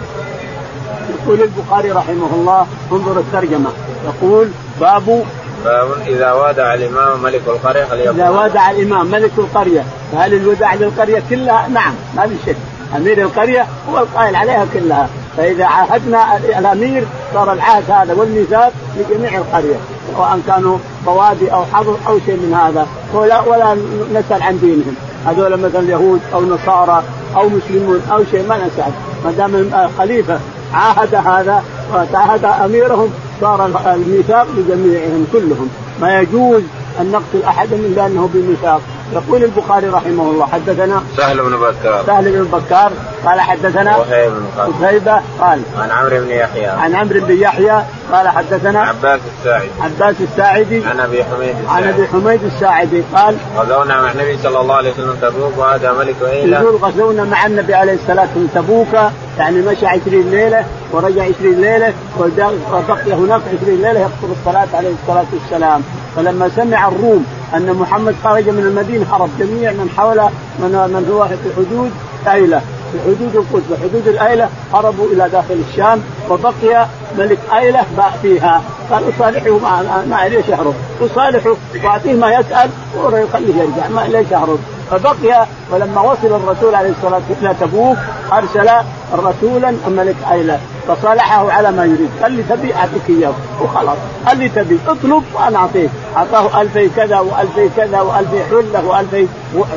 يقول 1.10 1.40
البخاري 1.42 1.90
رحمه 1.90 2.30
الله 2.34 2.66
انظر 2.92 3.20
الترجمة 3.20 3.70
يقول 4.04 4.48
باب 4.82 5.24
باب 5.64 5.88
إذا 6.06 6.32
وادع 6.32 6.74
الإمام 6.74 7.22
ملك 7.22 7.42
القرية 7.46 7.84
هل 7.84 8.08
إذا 8.08 8.28
وادع 8.28 8.70
الإمام 8.70 9.06
ملك 9.06 9.30
القرية 9.38 9.84
فهل 10.12 10.34
الوداع 10.34 10.74
للقريه 10.74 11.22
كلها؟ 11.30 11.68
نعم 11.68 11.94
ما 12.16 12.26
في 12.26 12.34
شك. 12.46 12.56
أمير 12.96 13.22
القرية 13.22 13.66
هو 13.90 13.98
القائل 13.98 14.36
عليها 14.36 14.66
كلها. 14.74 15.08
فإذا 15.36 15.64
عاهدنا 15.64 16.36
الأمير 16.36 17.04
صار 17.34 17.52
العهد 17.52 17.90
هذا 17.90 18.14
والميثاق 18.14 18.72
لجميع 18.96 19.38
القرية 19.38 19.76
سواء 20.16 20.40
كانوا 20.46 20.78
بوادي 21.06 21.52
أو 21.52 21.64
حظر 21.64 21.96
أو 22.08 22.18
شيء 22.26 22.36
من 22.36 22.54
هذا. 22.54 22.86
ولا 23.14 23.40
ولا 23.40 23.76
نسأل 24.14 24.42
عن 24.42 24.58
دينهم. 24.58 24.94
هذول 25.26 25.56
مثلا 25.56 25.90
يهود 25.90 26.20
أو 26.34 26.40
نصارى 26.40 27.02
أو 27.36 27.48
مسلمون 27.48 28.02
أو 28.12 28.24
شيء 28.30 28.48
ما 28.48 28.56
نسأل. 28.56 28.92
ما 29.24 29.30
دام 29.30 29.70
الخليفة 29.84 30.40
عاهد 30.74 31.14
هذا 31.14 31.62
وعاهد 31.94 32.44
أميرهم 32.44 33.12
صار 33.42 33.66
الميثاق 33.94 34.46
لجميعهم 34.56 35.26
كلهم. 35.32 35.68
ما 36.00 36.20
يجوز 36.20 36.62
أن 37.00 37.12
نقتل 37.12 37.42
أحدا 37.46 37.76
إلا 37.76 38.06
أنه 38.06 38.30
بميثاق. 38.34 38.80
يقول 39.12 39.44
البخاري 39.44 39.88
رحمه 39.88 40.30
الله 40.30 40.46
حدثنا 40.46 41.02
سهل 41.16 41.42
بن 41.42 41.56
بكار 41.56 42.04
سهل 42.06 42.32
بن 42.32 42.44
بكار 42.44 42.92
قال 43.26 43.40
حدثنا 43.40 43.96
وهيب 43.96 44.32
قتيبة 44.58 45.20
قال 45.40 45.62
عن 45.78 45.90
عمرو 45.90 46.20
بن 46.20 46.30
يحيى. 46.30 46.66
عن 46.66 46.94
عمرو 46.94 47.20
بن 47.20 47.40
يحيى 47.40 47.82
قال 48.12 48.28
حدثنا 48.28 48.80
عباس 48.80 49.20
الساعدي. 49.38 49.68
عباس 49.80 50.16
الساعدي 50.20 50.84
عن 50.84 51.00
أبي 51.00 51.24
حميد 51.24 51.56
الساعدي 51.60 51.86
عن 51.86 51.94
أبي 51.94 52.06
حميد 52.06 52.44
الساعدي 52.44 53.02
قال 53.14 53.36
غزونا 53.56 54.02
مع 54.02 54.12
النبي 54.12 54.38
صلى 54.42 54.60
الله 54.60 54.74
عليه 54.74 54.92
وسلم 54.92 55.16
تبوك 55.22 55.58
وهذا 55.58 55.92
ملك 55.92 56.16
إيلة. 56.22 56.60
يقول 56.60 56.76
غزونا 56.76 57.24
مع 57.24 57.46
النبي 57.46 57.74
عليه 57.74 57.92
الصلاة 57.94 58.28
والسلام 58.36 58.64
تبوك 58.64 59.10
يعني 59.38 59.60
مشى 59.60 59.86
20 59.86 60.30
ليلة 60.30 60.64
ورجع 60.92 61.22
20 61.22 61.60
ليلة 61.60 61.92
وبقي 62.18 63.12
هناك 63.12 63.40
20 63.62 63.82
ليلة 63.82 64.00
يقصر 64.00 64.32
الصلاة 64.40 64.68
عليه 64.74 64.94
الصلاة 65.02 65.26
والسلام. 65.32 65.82
فلما 66.16 66.48
سمع 66.56 66.88
الروم 66.88 67.26
أن 67.54 67.72
محمد 67.80 68.14
خرج 68.24 68.48
من 68.48 68.58
المدينة 68.60 69.06
هرب 69.12 69.30
جميع 69.38 69.72
من 69.72 69.90
حول 69.96 70.20
من 70.58 70.72
من 70.94 71.12
هو 71.12 71.28
في 71.28 71.54
حدود 71.56 71.90
ايله 72.34 72.60
في 72.92 72.98
حدود 73.00 73.36
القدس 73.36 73.70
وحدود 73.70 74.08
الايله 74.08 74.48
هربوا 74.74 75.06
إلى 75.12 75.28
داخل 75.28 75.60
الشام 75.70 76.02
وبقي 76.30 76.86
ملك 77.18 77.38
ايله 77.58 77.82
فيها. 78.22 78.62
قال 78.90 79.02
أصالحه 79.16 79.58
ما, 79.58 80.04
ما 80.10 80.28
ليش 80.28 80.48
يهرب 80.48 80.74
أصالحه 81.00 81.56
وأعطيه 81.84 82.12
ما 82.14 82.32
يسأل 82.34 82.70
ويخليه 82.96 83.54
يرجع 83.54 83.88
ما 83.88 84.00
ليش 84.08 84.30
يهرب 84.30 84.58
فبقي 84.90 85.46
ولما 85.70 86.00
وصل 86.00 86.26
الرسول 86.26 86.74
عليه 86.74 86.90
الصلاة 86.90 87.20
والسلام 87.28 87.54
إلى 87.54 87.54
تبوك 87.60 87.96
أرسل 88.32 88.70
رسولا 89.12 89.74
ملك 89.88 90.16
ايله 90.32 90.60
فصالحه 90.88 91.52
على 91.52 91.72
ما 91.72 91.84
يريد. 91.84 92.10
قال 92.22 92.32
لي 92.32 92.42
تبي 92.42 92.74
أعطيك 92.74 93.08
إياه. 93.08 93.32
وخلاص. 93.62 93.96
قال 94.26 94.38
لي 94.38 94.48
تبي. 94.48 94.78
اطلب 94.88 95.22
وأنا 95.34 95.58
أعطيك. 95.58 95.90
أعطاه 96.16 96.60
ألفي 96.60 96.88
كذا 96.88 97.18
وألفي 97.18 97.68
كذا 97.76 98.00
وألفي 98.00 98.44
حلة 98.50 98.86
وألفي 98.86 99.26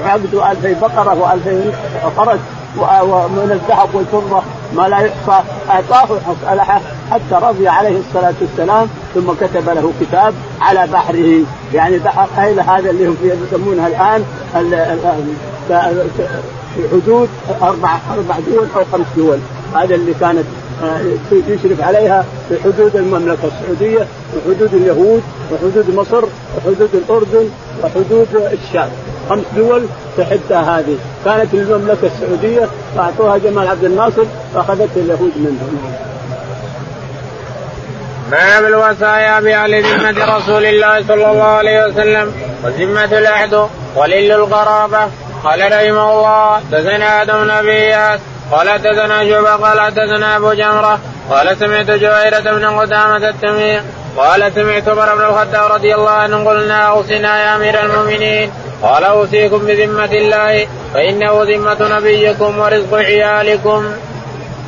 عبد 0.06 0.36
وألفي 0.36 0.74
بقرة 0.74 1.22
وألفي 1.22 1.72
فرس 2.18 2.40
ومن 2.78 3.62
الذهب 3.62 3.90
والفضة 3.94 4.42
ما 4.76 4.88
لا 4.88 5.00
يحصى. 5.00 5.44
أعطاه 5.70 6.08
صالحه 6.46 6.82
حتى 7.12 7.36
رضي 7.46 7.68
عليه 7.68 7.98
الصلاة 8.00 8.34
والسلام. 8.42 8.88
ثم 9.16 9.34
كتب 9.34 9.70
له 9.70 9.94
كتاب 10.02 10.34
على 10.62 10.88
بحره. 10.94 11.40
يعني 11.74 11.98
بحر 11.98 12.28
ايل 12.40 12.60
هذا 12.60 12.90
اللي 12.90 13.08
هم 13.08 13.18
يسمونها 13.24 13.88
الآن 13.88 14.24
في 16.76 16.82
حدود 16.92 17.30
أربع 17.62 17.98
أربع 18.14 18.36
دول 18.48 18.68
أو 18.76 18.84
خمس 18.92 19.06
دول. 19.18 19.40
هذا 19.76 19.96
اللي 19.96 20.14
كانت 20.14 20.46
يشرف 21.32 21.82
عليها 21.82 22.26
في 22.50 22.56
حدود 22.64 22.96
المملكة 22.96 23.40
السعودية 23.44 24.08
وحدود 24.36 24.74
اليهود 24.74 25.24
وحدود 25.52 25.96
مصر 25.96 26.24
وحدود 26.58 26.90
الأردن 26.94 27.50
وحدود 27.84 28.28
الشام. 28.36 28.90
خمس 29.30 29.44
دول 29.56 29.86
تحدها 30.18 30.80
هذه. 30.80 30.98
كانت 31.26 31.54
للمملكه 31.54 32.08
السعودية 32.08 32.70
فأعطوها 32.96 33.38
جمال 33.38 33.68
عبد 33.68 33.84
الناصر 33.84 34.24
فأخذت 34.54 34.90
اليهود 34.96 35.32
منهم. 35.36 35.96
باب 38.32 38.66
الوصايا 38.66 39.40
بأهل 39.40 39.84
ذمة 39.84 40.38
رسول 40.38 40.66
الله 40.66 41.04
صلى 41.08 41.32
الله 41.32 41.44
عليه 41.44 41.86
وسلم 41.86 42.32
وذمة 42.64 43.18
العهد 43.18 43.68
ولل 43.96 44.32
القرابة 44.32 45.08
قال 45.44 45.60
رحمه 45.60 46.14
الله 46.14 46.62
دثنا 46.72 47.22
آدم 47.22 47.34
بن 47.34 48.20
قال 48.52 48.70
حدثنا 48.70 49.30
شعبة 49.30 49.56
قال 49.56 49.80
حدثنا 49.80 50.38
أبو 50.38 50.54
جمرة 50.54 51.00
قال 51.30 51.58
سمعت 51.58 51.86
جويرة 51.86 52.40
بن 52.40 52.66
قدامة 52.66 53.30
التميم 53.30 53.82
قال 54.18 54.52
سمعت 54.56 54.88
عمر 54.88 55.16
بن 55.16 55.22
الخطاب 55.22 55.72
رضي 55.72 55.96
الله 55.96 56.12
عنه 56.12 56.50
قلنا 56.50 56.82
أوصنا 56.82 57.44
يا 57.44 57.56
أمير 57.56 57.86
المؤمنين 57.86 58.52
قال 58.82 59.04
أوصيكم 59.04 59.58
بذمة 59.58 60.12
الله 60.12 60.68
فإنه 60.94 61.44
ذمة 61.44 61.98
نبيكم 61.98 62.60
ورزق 62.60 62.94
عيالكم. 62.94 63.86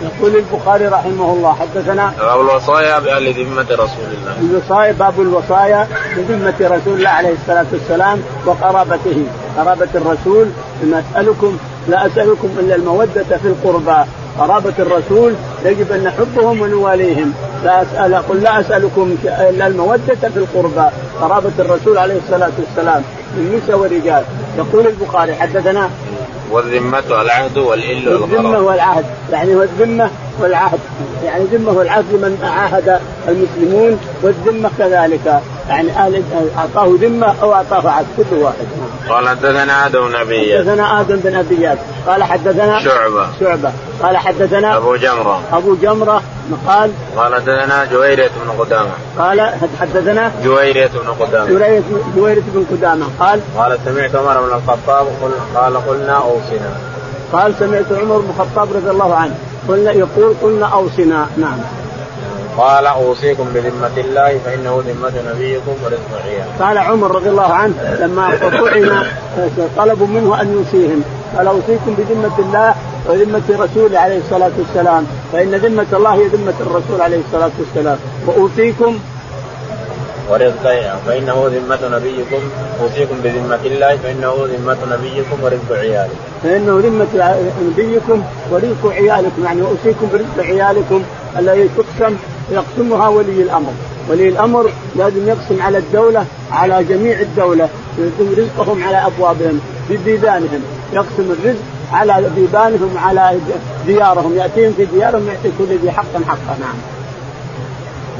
يقول 0.01 0.35
البخاري 0.35 0.87
رحمه 0.87 1.33
الله 1.33 1.55
حدثنا 1.55 2.13
باب 2.19 2.41
الوصايا 2.41 2.99
بأهل 2.99 3.33
ذمة 3.33 3.65
رسول 3.71 4.07
الله. 4.13 4.35
الوصايا 4.41 4.91
باب 4.91 5.21
الوصايا 5.21 5.87
بذمة 6.17 6.53
رسول 6.61 6.93
الله 6.93 7.09
عليه 7.09 7.33
الصلاة 7.41 7.65
والسلام 7.71 8.23
وقرابته، 8.45 9.25
قرابة 9.57 9.87
الرسول 9.95 10.47
اسألكم 10.83 11.57
لا 11.87 12.07
أسألكم 12.07 12.49
إلا 12.59 12.75
المودة 12.75 13.37
في 13.41 13.47
القربى. 13.47 14.09
قرابة 14.39 14.73
الرسول 14.79 15.33
يجب 15.65 15.91
أن 15.91 16.03
نحبهم 16.03 16.61
ونواليهم. 16.61 17.33
لا 17.63 17.81
اسال 17.81 18.15
قل 18.15 18.41
لا 18.41 18.59
أسألكم 18.59 19.15
إلا 19.25 19.67
المودة 19.67 20.29
في 20.33 20.37
القربى. 20.37 20.89
قرابة 21.21 21.51
الرسول 21.59 21.97
عليه 21.97 22.17
الصلاة 22.17 22.51
والسلام 22.59 23.03
من 23.35 23.61
نساء 23.63 23.77
ورجال. 23.77 24.23
يقول 24.57 24.87
البخاري 24.87 25.35
حدثنا 25.35 25.89
والذمة 26.51 27.03
والعهد 27.09 27.57
والإل 27.57 28.09
والذمة 28.09 28.59
والعهد. 28.59 29.05
يعني 29.31 29.55
والذمة 29.55 30.09
والعهد. 30.39 30.79
يعني 31.25 31.43
ذمة 31.43 31.71
والعهد 31.71 32.05
لمن 32.13 32.37
عاهد 32.43 32.99
المسلمون 33.27 33.99
والذمة 34.21 34.69
كذلك. 34.77 35.41
يعني 35.69 35.91
أهل 35.91 36.23
أعطاه 36.57 36.95
ذمة 37.01 37.35
أو 37.41 37.53
أعطاه 37.53 37.89
عهد 37.89 38.05
كل 38.17 38.35
واحد. 38.35 38.67
قال 39.09 39.29
حدثنا 39.29 39.85
آدم 39.85 40.07
بن 40.07 40.15
أبي 40.15 40.57
حدثنا 40.57 41.01
آدم 41.01 41.15
بن 41.15 41.35
أبي 41.35 41.67
قال 42.07 42.23
حدثنا 42.23 42.79
شعبة. 42.79 43.27
شعبة. 43.39 43.71
قال 44.03 44.17
حدثنا 44.17 44.77
أبو 44.77 44.95
جمرة. 44.95 45.41
أبو 45.53 45.75
جمرة. 45.75 46.21
قال 46.67 46.91
قال 47.17 47.35
حدثنا 47.35 47.85
جويرية 47.85 48.31
بن 48.43 48.51
قدامة. 48.59 48.91
قال 49.19 49.51
حدثنا 49.79 50.31
جويرية 50.43 50.87
بن 50.87 51.25
قدامة. 51.25 51.47
جويرية 52.15 52.43
بن 52.53 52.65
قدامة. 52.71 53.05
قال 53.19 53.41
قال 53.57 53.79
سمعت 53.85 54.15
عمر 54.15 54.41
بن 54.41 54.55
الخطاب 54.55 55.07
قال 55.55 55.87
قلنا 55.87 56.13
أوصنا. 56.13 56.71
قال 57.33 57.53
سمعت 57.59 57.91
عمر 57.91 58.17
بن 58.17 58.29
الخطاب 58.29 58.67
رضي 58.75 58.89
الله 58.89 59.15
عنه. 59.15 59.35
قلنا 59.67 59.91
يقول 59.91 60.33
قلنا 60.41 60.65
أوصنا. 60.65 61.27
نعم. 61.37 61.57
قال 62.57 62.85
أوصيكم 62.85 63.45
بذمة 63.53 63.97
الله 63.97 64.39
فإنه 64.45 64.83
ذمة 64.87 65.13
نبيكم 65.33 65.71
ورزق 65.83 66.11
عياله. 66.25 66.45
قال 66.59 66.77
عمر 66.77 67.15
رضي 67.15 67.29
الله 67.29 67.53
عنه 67.53 67.73
لما 67.99 68.37
طعن 68.41 69.03
طلبوا 69.77 70.07
منه 70.07 70.41
أن 70.41 70.53
يوصيهم. 70.53 71.03
قال 71.37 71.47
أوصيكم 71.47 71.95
بذمة 71.97 72.39
الله 72.39 72.75
وذمة 73.05 73.43
رسوله 73.49 73.99
عليه 73.99 74.17
الصلاة 74.17 74.51
والسلام. 74.57 75.07
فإن 75.33 75.55
ذمة 75.55 75.85
الله 75.93 76.13
هي 76.13 76.27
ذمة 76.27 76.53
الرسول 76.61 77.01
عليه 77.01 77.19
الصلاة 77.27 77.51
والسلام. 77.59 77.97
وأوصيكم 78.27 78.99
ورزق 80.29 80.63
فإنه 81.07 81.51
ذمة 81.55 81.97
نبيكم. 81.97 82.41
أوصيكم 82.81 83.15
بذمة 83.23 83.59
الله 83.65 83.97
فإنه 83.97 84.33
ذمة 84.53 84.77
نبيكم 84.91 85.43
ورزق 85.43 85.71
عيالكم. 85.71 86.15
فإنه 86.43 86.79
ذمة 86.79 87.35
نبيكم 87.71 88.23
ورزق 88.51 88.83
عيالكم. 88.85 89.45
يعني 89.45 89.61
أوصيكم 89.61 90.07
برزق 90.13 90.37
عيالكم. 90.39 91.03
الذي 91.39 91.69
تقسم 91.77 92.15
يقسمها 92.51 93.07
ولي 93.07 93.41
الأمر، 93.41 93.73
ولي 94.09 94.29
الأمر 94.29 94.71
لازم 94.95 95.27
يقسم 95.27 95.61
على 95.61 95.77
الدولة 95.77 96.25
على 96.51 96.83
جميع 96.83 97.19
الدولة. 97.19 97.69
يقسم 97.97 98.35
رزقهم 98.37 98.83
على 98.83 99.05
أبوابهم 99.05 99.61
ببيبانهم. 99.89 100.63
يقسم 100.93 101.35
الرزق 101.39 101.59
على 101.93 102.29
بيبانهم 102.35 102.97
على 102.97 103.37
ديارهم. 103.85 104.37
يأتيهم 104.37 104.73
في 104.77 104.85
ديارهم 104.85 105.27
يعطي 105.27 105.51
كل 105.57 105.77
ذي 105.83 105.91
حق 105.91 106.13
حقه. 106.27 106.57
نعم. 106.59 106.75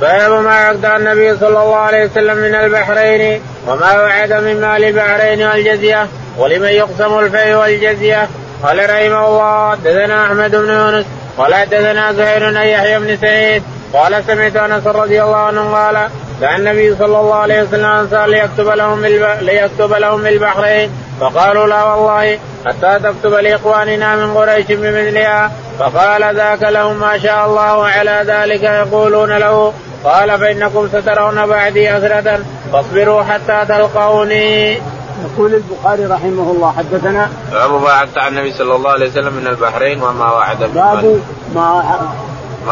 باب 0.01 0.43
ما 0.43 0.67
يقطع 0.69 0.97
النبي 0.97 1.37
صلى 1.37 1.47
الله 1.47 1.75
عليه 1.75 2.05
وسلم 2.05 2.37
من 2.37 2.55
البحرين 2.55 3.41
وما 3.67 4.01
وعد 4.01 4.33
من 4.33 4.61
مال 4.61 4.83
البحرين 4.83 5.41
والجزية 5.47 6.07
ولمن 6.37 6.67
يقسم 6.67 7.19
الفي 7.19 7.55
والجزية. 7.55 8.27
قال 8.63 8.77
رحمه 8.77 9.27
الله 9.27 9.71
حدثنا 9.71 10.25
أحمد 10.25 10.55
بن 10.55 10.69
يونس 10.69 11.05
قال 11.37 11.55
حدثنا 11.55 12.13
زهير 12.13 12.49
بن 12.49 12.57
يحيى 12.57 12.99
بن 12.99 13.17
سعيد 13.17 13.63
قال 13.97 14.23
سمعت 14.27 14.55
أنس 14.55 14.87
رضي 14.87 15.23
الله 15.23 15.35
عنه 15.35 15.73
قال 15.75 16.09
دعا 16.41 16.57
النبي 16.57 16.95
صلى 16.95 17.19
الله 17.19 17.35
عليه 17.35 17.63
وسلم 17.63 17.85
انصار 17.85 18.25
ليكتب 18.25 18.67
لهم 18.67 19.05
ليكتب 19.41 19.93
لهم 19.93 20.27
البحرين. 20.27 20.91
فقالوا 21.19 21.67
لا 21.67 21.83
والله 21.83 22.39
حتى 22.65 22.99
تكتب 23.03 23.33
لإخواننا 23.33 24.15
من 24.15 24.37
قريش 24.37 24.65
بمثلها. 24.69 25.51
فقال 25.79 26.35
ذاك 26.35 26.63
لهم 26.63 26.99
ما 26.99 27.17
شاء 27.17 27.45
الله 27.45 27.77
وعلى 27.77 28.23
ذلك 28.27 28.63
يقولون 28.63 29.37
له. 29.37 29.73
قال 30.03 30.39
فإنكم 30.39 30.87
سترون 30.87 31.45
بعدي 31.45 31.97
اثرة 31.97 32.39
فاصبروا 32.73 33.23
حتى 33.23 33.65
تلقوني. 33.67 34.81
يقول 35.25 35.53
البخاري 35.53 36.05
رحمه 36.05 36.51
الله 36.51 36.73
حدثنا 36.77 37.29
باب 37.51 37.71
ما 37.81 37.89
عن 38.17 38.27
النبي 38.27 38.53
صلى 38.53 38.75
الله 38.75 38.91
عليه 38.91 39.09
وسلم 39.09 39.33
من 39.33 39.47
البحرين 39.47 40.03
وما 40.03 40.31
وعد 40.31 40.59
باب 40.59 41.21
ما 41.55 41.99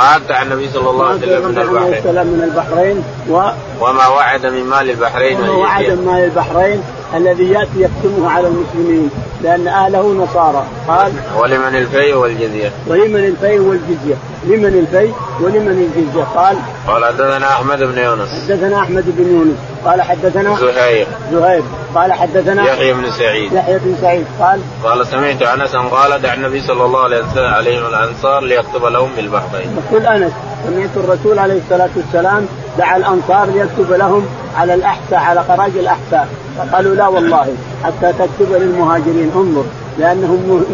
عبد 0.02 0.32
عن 0.32 0.52
النبي 0.52 0.70
صلى 0.74 0.90
الله 0.90 1.08
عليه 1.08 1.18
وسلم 1.18 1.52
من 1.52 1.58
البحرين 1.58 2.28
من 2.28 2.44
البحرين 2.44 3.04
و 3.30 3.34
وما 3.82 4.08
وعد 4.08 4.46
من 4.46 4.64
مال 4.64 4.90
البحرين 4.90 5.40
وما 5.40 5.52
وعد 5.52 5.86
من 5.86 6.06
مال 6.06 6.24
البحرين 6.24 6.82
الذي 7.16 7.50
يأتي 7.50 7.80
يقسمه 7.80 8.32
على 8.32 8.48
المسلمين 8.48 9.10
لأن 9.44 9.68
اهله 9.68 10.14
نصارى. 10.14 10.64
قال 10.88 11.12
ولمن 11.38 11.76
الفي 11.76 12.14
والجزية. 12.14 12.72
ولمن 12.88 13.26
الفي 13.26 13.60
والجزية. 13.60 14.16
لمن 14.46 14.66
الفي 14.66 15.12
ولمن 15.42 15.92
الجزية. 15.96 16.24
قال 16.24 16.58
قال 16.88 17.06
حدثنا 17.06 17.48
أحمد 17.48 17.80
بن 17.84 17.98
يونس. 17.98 18.30
حدثنا 18.30 18.80
أحمد 18.80 19.04
بن 19.08 19.28
يونس. 19.28 19.58
قال 19.86 20.02
حدثنا 20.02 20.56
زهير. 20.60 21.08
زهير. 21.32 21.64
قال 21.96 22.14
حدثنا 22.14 22.64
يحيى 22.64 22.94
بن 22.94 23.12
سعيد. 23.12 23.54
يحيى 23.54 23.80
بن 23.80 23.96
سعيد. 24.02 24.26
قال 24.40 24.60
قال 24.84 25.08
سمعت 25.08 25.42
أنس 25.42 25.76
قال 25.76 26.22
دعا 26.22 26.34
النبي 26.34 26.62
صلى 26.62 26.86
الله 26.86 27.04
عليه 27.04 27.18
وسلم 27.18 27.54
عليهم 27.54 27.86
الأنصار 27.86 28.44
ليكتب 28.44 28.86
لهم 28.86 29.10
بالبحرين. 29.16 29.78
يقول 29.90 30.06
أنس 30.06 30.32
سمعت 30.68 30.90
الرسول 30.96 31.40
عليه 31.40 31.60
الصلاة 31.64 31.90
والسلام 31.96 32.48
دعا 32.78 32.98
الأنصار 32.98 33.46
ليكتب 33.46 33.94
لهم 33.94 34.26
على 34.58 34.74
الأحساء 34.74 35.20
على 35.20 35.44
خراج 35.44 35.72
الأحساء. 35.78 36.28
فقالوا 36.58 36.96
لا 36.96 37.08
والله 37.08 37.48
حتى 37.84 38.14
تكتب 38.14 38.52
للمهاجرين 38.52 39.32
انظر 39.36 39.64
لأنهم 40.00 40.66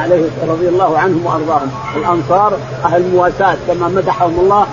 عليه 0.00 0.24
رضي 0.48 0.68
الله 0.68 0.98
عنهم 0.98 1.26
وأرضاهم. 1.26 1.70
الأنصار 1.96 2.58
أهل 2.84 3.02
مواساة 3.14 3.56
كما 3.68 3.88
مدحهم 3.88 4.40
الله 4.40 4.66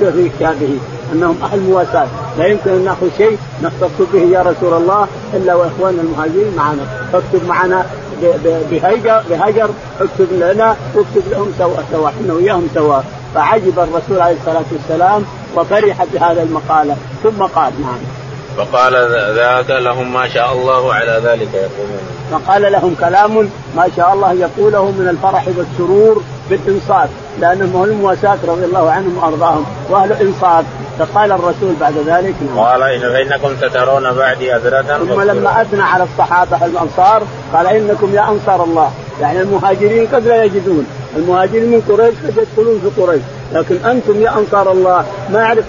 في 0.00 0.28
كتابه 0.28 0.78
أنهم 1.12 1.36
أهل 1.42 1.60
مواساة. 1.60 2.06
لا 2.38 2.46
يمكن 2.46 2.70
أن 2.70 2.84
نأخذ 2.84 3.08
شيء 3.18 3.38
نختص 3.62 4.06
به 4.12 4.20
يا 4.20 4.42
رسول 4.42 4.74
الله 4.74 5.06
إلا 5.34 5.54
وإخواننا 5.54 6.02
المهاجرين 6.02 6.56
معنا. 6.56 6.82
فاكتب 7.12 7.48
معنا 7.48 7.86
بهجر 8.70 9.22
بهجر 9.30 9.70
اكتب 10.00 10.26
لنا 10.32 10.76
واكتب 10.94 11.22
لهم 11.30 11.52
سواء 11.58 11.84
سواء 11.92 12.12
إحنا 12.20 12.34
وياهم 12.34 12.68
سواء 12.74 13.04
فعجب 13.34 13.78
الرسول 13.78 14.20
عليه 14.20 14.36
الصلاة 14.40 14.64
والسلام 14.72 15.24
وفرح 15.56 16.04
بهذا 16.12 16.42
المقالة. 16.42 16.96
ثم 17.22 17.42
قال 17.42 17.72
نعم. 17.80 17.98
فقال 18.56 18.92
ذاك 19.34 19.70
لهم 19.70 20.12
ما 20.12 20.28
شاء 20.28 20.52
الله 20.52 20.94
على 20.94 21.20
ذلك 21.24 21.54
يقولون. 21.54 22.02
فقال 22.30 22.72
لهم 22.72 22.94
كلام 23.00 23.50
ما 23.76 23.88
شاء 23.96 24.12
الله 24.12 24.32
يقوله 24.32 24.84
من 24.84 25.08
الفرح 25.08 25.48
والسرور 25.56 26.22
بالإنصاف 26.50 27.08
لأنهم 27.40 27.76
هم 27.76 27.84
المواساة 27.84 28.38
رضي 28.44 28.64
الله 28.64 28.90
عنهم 28.90 29.18
وأرضاهم 29.18 29.64
وأهل 29.90 30.12
الانصاف 30.12 30.64
فقال 30.98 31.32
الرسول 31.32 31.74
بعد 31.80 31.94
ذلك 32.06 32.34
قال 32.56 32.82
إن 32.82 33.00
فإنكم 33.00 33.56
سترون 33.56 34.12
بعدي 34.12 34.56
أذرة 34.56 34.82
ثم 34.82 35.20
لما 35.20 35.62
أثنى 35.62 35.82
على 35.82 36.04
الصحابة 36.04 36.66
الأنصار 36.66 37.22
قال 37.52 37.66
إنكم 37.66 38.14
يا 38.14 38.28
أنصار 38.28 38.64
الله. 38.64 38.90
يعني 39.20 39.40
المهاجرين 39.40 40.06
قد 40.06 40.26
لا 40.26 40.44
يجدون. 40.44 40.86
المهاجرين 41.16 41.70
من 41.70 41.80
قريش 41.88 42.14
قد 42.14 42.36
يدخلون 42.36 42.80
في 42.80 43.02
قريش؟ 43.02 43.22
لكن 43.52 43.76
أنتم 43.86 44.22
يا 44.22 44.38
أنصار 44.38 44.72
الله 44.72 45.04
ما 45.32 45.40
يعرف 45.40 45.64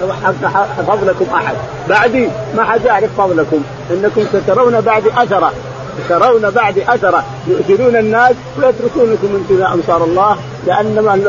فضلكم 0.88 1.25
أحد. 1.34 1.56
بعدي 1.89 2.29
ما 2.58 2.63
حد 2.63 2.86
يعرف 2.86 3.10
فضلكم. 3.17 3.63
إنكم 3.91 4.25
سترون 4.34 4.82
بعد 4.82 5.03
أثره. 5.17 5.51
ترون 6.10 6.49
بعد 6.49 6.77
أثره. 6.77 7.23
يؤثرون 7.47 7.95
الناس 7.95 8.36
ويتركونكم 8.58 9.27
أنتم 9.36 9.62
يا 9.62 9.73
أنصار 9.73 10.03
الله 10.03 10.38
لأن 10.67 11.21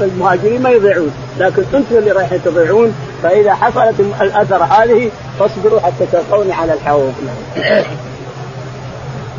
المهاجرين 0.00 0.62
ما 0.62 0.70
يضيعون. 0.70 1.10
لكن 1.38 1.62
أنتم 1.74 1.96
اللي 1.96 2.12
رايحين 2.12 2.40
تضيعون. 2.44 2.94
فإذا 3.22 3.54
حصلت 3.54 4.00
الأثر 4.20 4.62
هذه 4.62 5.10
فاصبروا 5.38 5.80
حتى 5.80 6.06
تلقوني 6.12 6.52
على 6.52 6.72
الحوض. 6.72 7.14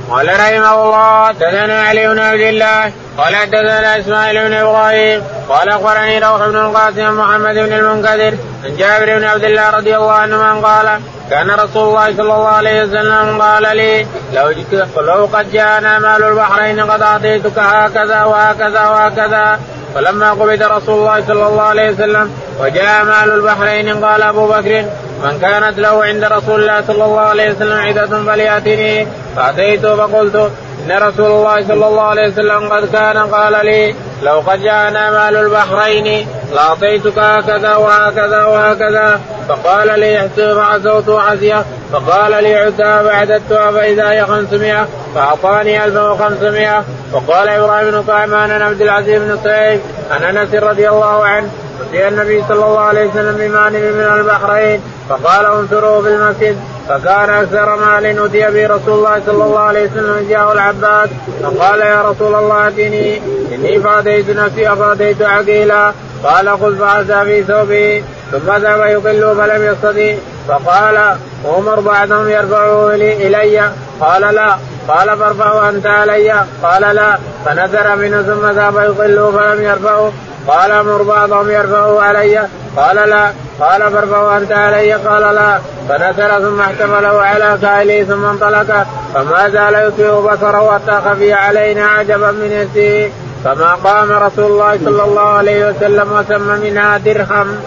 قال 0.10 0.28
رحمه 0.28 0.84
الله 0.84 1.28
حدثنا 1.28 1.82
علي 1.82 2.08
بن 2.08 2.20
عبد 2.20 2.40
الله 2.40 2.92
قال 3.18 3.36
حدثنا 3.36 4.00
إسماعيل 4.00 4.48
بن 4.48 4.54
إبراهيم 4.54 5.24
قال 5.50 5.70
أخبرني 5.70 6.20
روح 6.20 6.48
بن 6.48 6.56
القاسم 6.56 7.20
محمد 7.20 7.56
بن 7.56 7.74
المنكدر 7.74 8.38
عن 8.64 8.78
جابر 8.78 9.18
بن 9.18 9.24
عبد 9.24 9.44
الله 9.44 9.70
رضي 9.70 9.96
الله 9.96 10.12
عنهما 10.12 10.68
قال 10.68 11.00
كان 11.30 11.52
رسول 11.52 11.88
الله 11.88 12.06
صلى 12.06 12.22
الله 12.22 12.48
عليه 12.48 12.84
وسلم 12.84 13.42
قال 13.42 13.78
لي 13.78 14.08
لو 14.34 14.54
لو 14.98 15.30
قد 15.34 15.52
جاءنا 15.52 16.00
مال 16.00 16.24
البحرين 16.24 16.80
قد 16.92 17.02
أعطيتك 17.02 17.60
هكذا 17.60 18.24
وهكذا 18.24 18.82
وهكذا. 18.90 19.60
فلما 19.96 20.32
قبض 20.32 20.64
رسول 20.64 21.00
الله 21.00 21.24
صلى 21.28 21.48
الله 21.48 21.62
عليه 21.62 21.90
وسلم 21.92 22.32
وجاء 22.60 23.04
مال 23.04 23.32
البحرين 23.32 24.06
قال 24.06 24.22
أبو 24.22 24.48
بكر 24.48 24.86
من 25.24 25.40
كانت 25.42 25.80
له 25.80 26.04
عند 26.04 26.24
رسول 26.24 26.62
الله 26.62 26.82
صلى 26.88 27.06
الله 27.06 27.20
عليه 27.20 27.52
وسلم 27.52 27.78
عدة 27.78 28.24
فليأتني. 28.24 29.08
فأتيته 29.36 29.96
فقلت 29.96 30.52
إن 30.86 30.92
رسول 30.92 31.32
الله 31.32 31.68
صلى 31.68 31.88
الله 31.88 32.02
عليه 32.02 32.28
وسلم 32.28 32.70
قد 32.74 32.92
كان 32.92 33.18
قال 33.18 33.66
لي 33.66 33.96
لو 34.24 34.40
قد 34.40 34.62
جاءنا 34.64 35.12
مال 35.12 35.36
البحرين 35.36 36.28
لأعطيتك 36.54 37.20
هكذا 37.20 37.76
وهكذا 37.76 38.46
وهكذا. 38.46 39.22
فقال 39.50 40.00
لي 40.00 40.18
احسب 40.18 40.54
فعزوت 40.54 41.10
عزية. 41.10 41.66
فقال 41.94 42.44
لي 42.44 42.56
عدها 42.56 43.04
فعددتها 43.04 43.72
فإذا 43.72 44.12
هي 44.12 44.26
500 44.26 44.88
فأعطاني 45.16 45.86
1500 45.86 46.84
وقال 47.14 47.50
إبراهيم 47.50 47.92
بن 47.92 48.04
كعمان 48.08 48.52
عن 48.52 48.62
عبد 48.62 48.82
العزيز 48.82 49.22
بن 49.22 49.40
سعيد 49.44 49.80
عن 50.12 50.38
أنس 50.38 50.54
رضي 50.54 50.90
الله 50.90 51.26
عنه 51.26 51.50
أتي 51.82 52.08
النبي 52.08 52.44
صلى 52.50 52.66
الله 52.66 52.80
عليه 52.80 53.10
وسلم 53.10 53.36
بمال 53.38 53.74
من 53.74 54.20
البحرين 54.20 54.82
فقال 55.10 55.46
انثروا 55.46 56.02
في 56.02 56.08
المسجد. 56.08 56.58
فكان 56.90 57.30
أكثر 57.30 57.76
مال 57.76 58.06
اتي 58.06 58.52
به 58.52 58.68
رسول 58.68 58.94
الله 58.94 59.22
صلى 59.26 59.44
الله 59.44 59.60
عليه 59.60 59.86
وسلم 59.86 60.28
جاءه 60.30 60.52
العباس. 60.52 61.10
فقال 61.44 61.80
يا 61.80 62.02
رسول 62.02 62.36
الله 62.36 62.68
أتني. 62.68 63.22
إني 63.56 63.80
فاتيت 63.80 64.30
نفسي 64.30 64.74
افاتيت 64.74 65.22
عقيلا. 65.22 65.92
قال 66.24 66.50
خذ 66.50 66.78
فعسى 66.78 67.26
في 67.26 67.44
ثوبه 67.44 68.04
ثم 68.32 68.52
ذهب 68.52 68.80
يقل 68.80 69.36
فلم 69.36 69.64
يستطيع. 69.64 70.18
فقال 70.48 71.18
عمر 71.46 71.80
بعدهم 71.80 72.30
يرفعه 72.30 72.90
الي 72.94 73.72
قال 74.02 74.22
لا. 74.22 74.58
قال 74.88 75.18
فارفعه 75.18 75.70
أنت 75.70 75.86
علي. 75.86 76.46
قال 76.64 76.96
لا. 76.96 77.18
فنزل 77.46 77.98
منه 77.98 78.22
ثم 78.22 78.48
ذهب 78.48 78.76
يقل 78.76 79.32
فلم 79.34 79.64
يرفعه. 79.64 80.12
قال 80.48 80.72
أمر 80.72 81.02
بعضهم 81.02 81.52
يرفعه 81.52 82.02
علي. 82.02 82.48
قال 82.78 83.10
لا. 83.10 83.32
قال 83.60 83.92
فارفعه 83.92 84.38
أنت 84.38 84.52
علي. 84.52 84.94
قال 84.94 85.36
لا. 85.36 85.60
فنزل 85.90 86.42
ثم 86.42 86.62
احتمله 86.62 87.22
على 87.22 87.58
كاهله 87.62 88.04
ثم 88.04 88.26
انطلق. 88.26 88.86
فما 89.14 89.50
زال 89.50 89.74
يطفئ 89.88 90.22
بصره 90.22 90.74
حتى 90.74 91.10
خفي 91.10 91.34
علينا 91.34 91.86
عجبا 91.86 92.32
من 92.32 92.52
يسير 92.52 93.12
فما 93.44 93.74
قام 93.74 94.12
رسول 94.12 94.52
الله 94.52 94.78
صلى 94.86 95.04
الله 95.04 95.30
عليه 95.30 95.70
وسلم 95.70 96.12
وسمى 96.12 96.70
منها 96.70 96.98
درهم. 96.98 97.58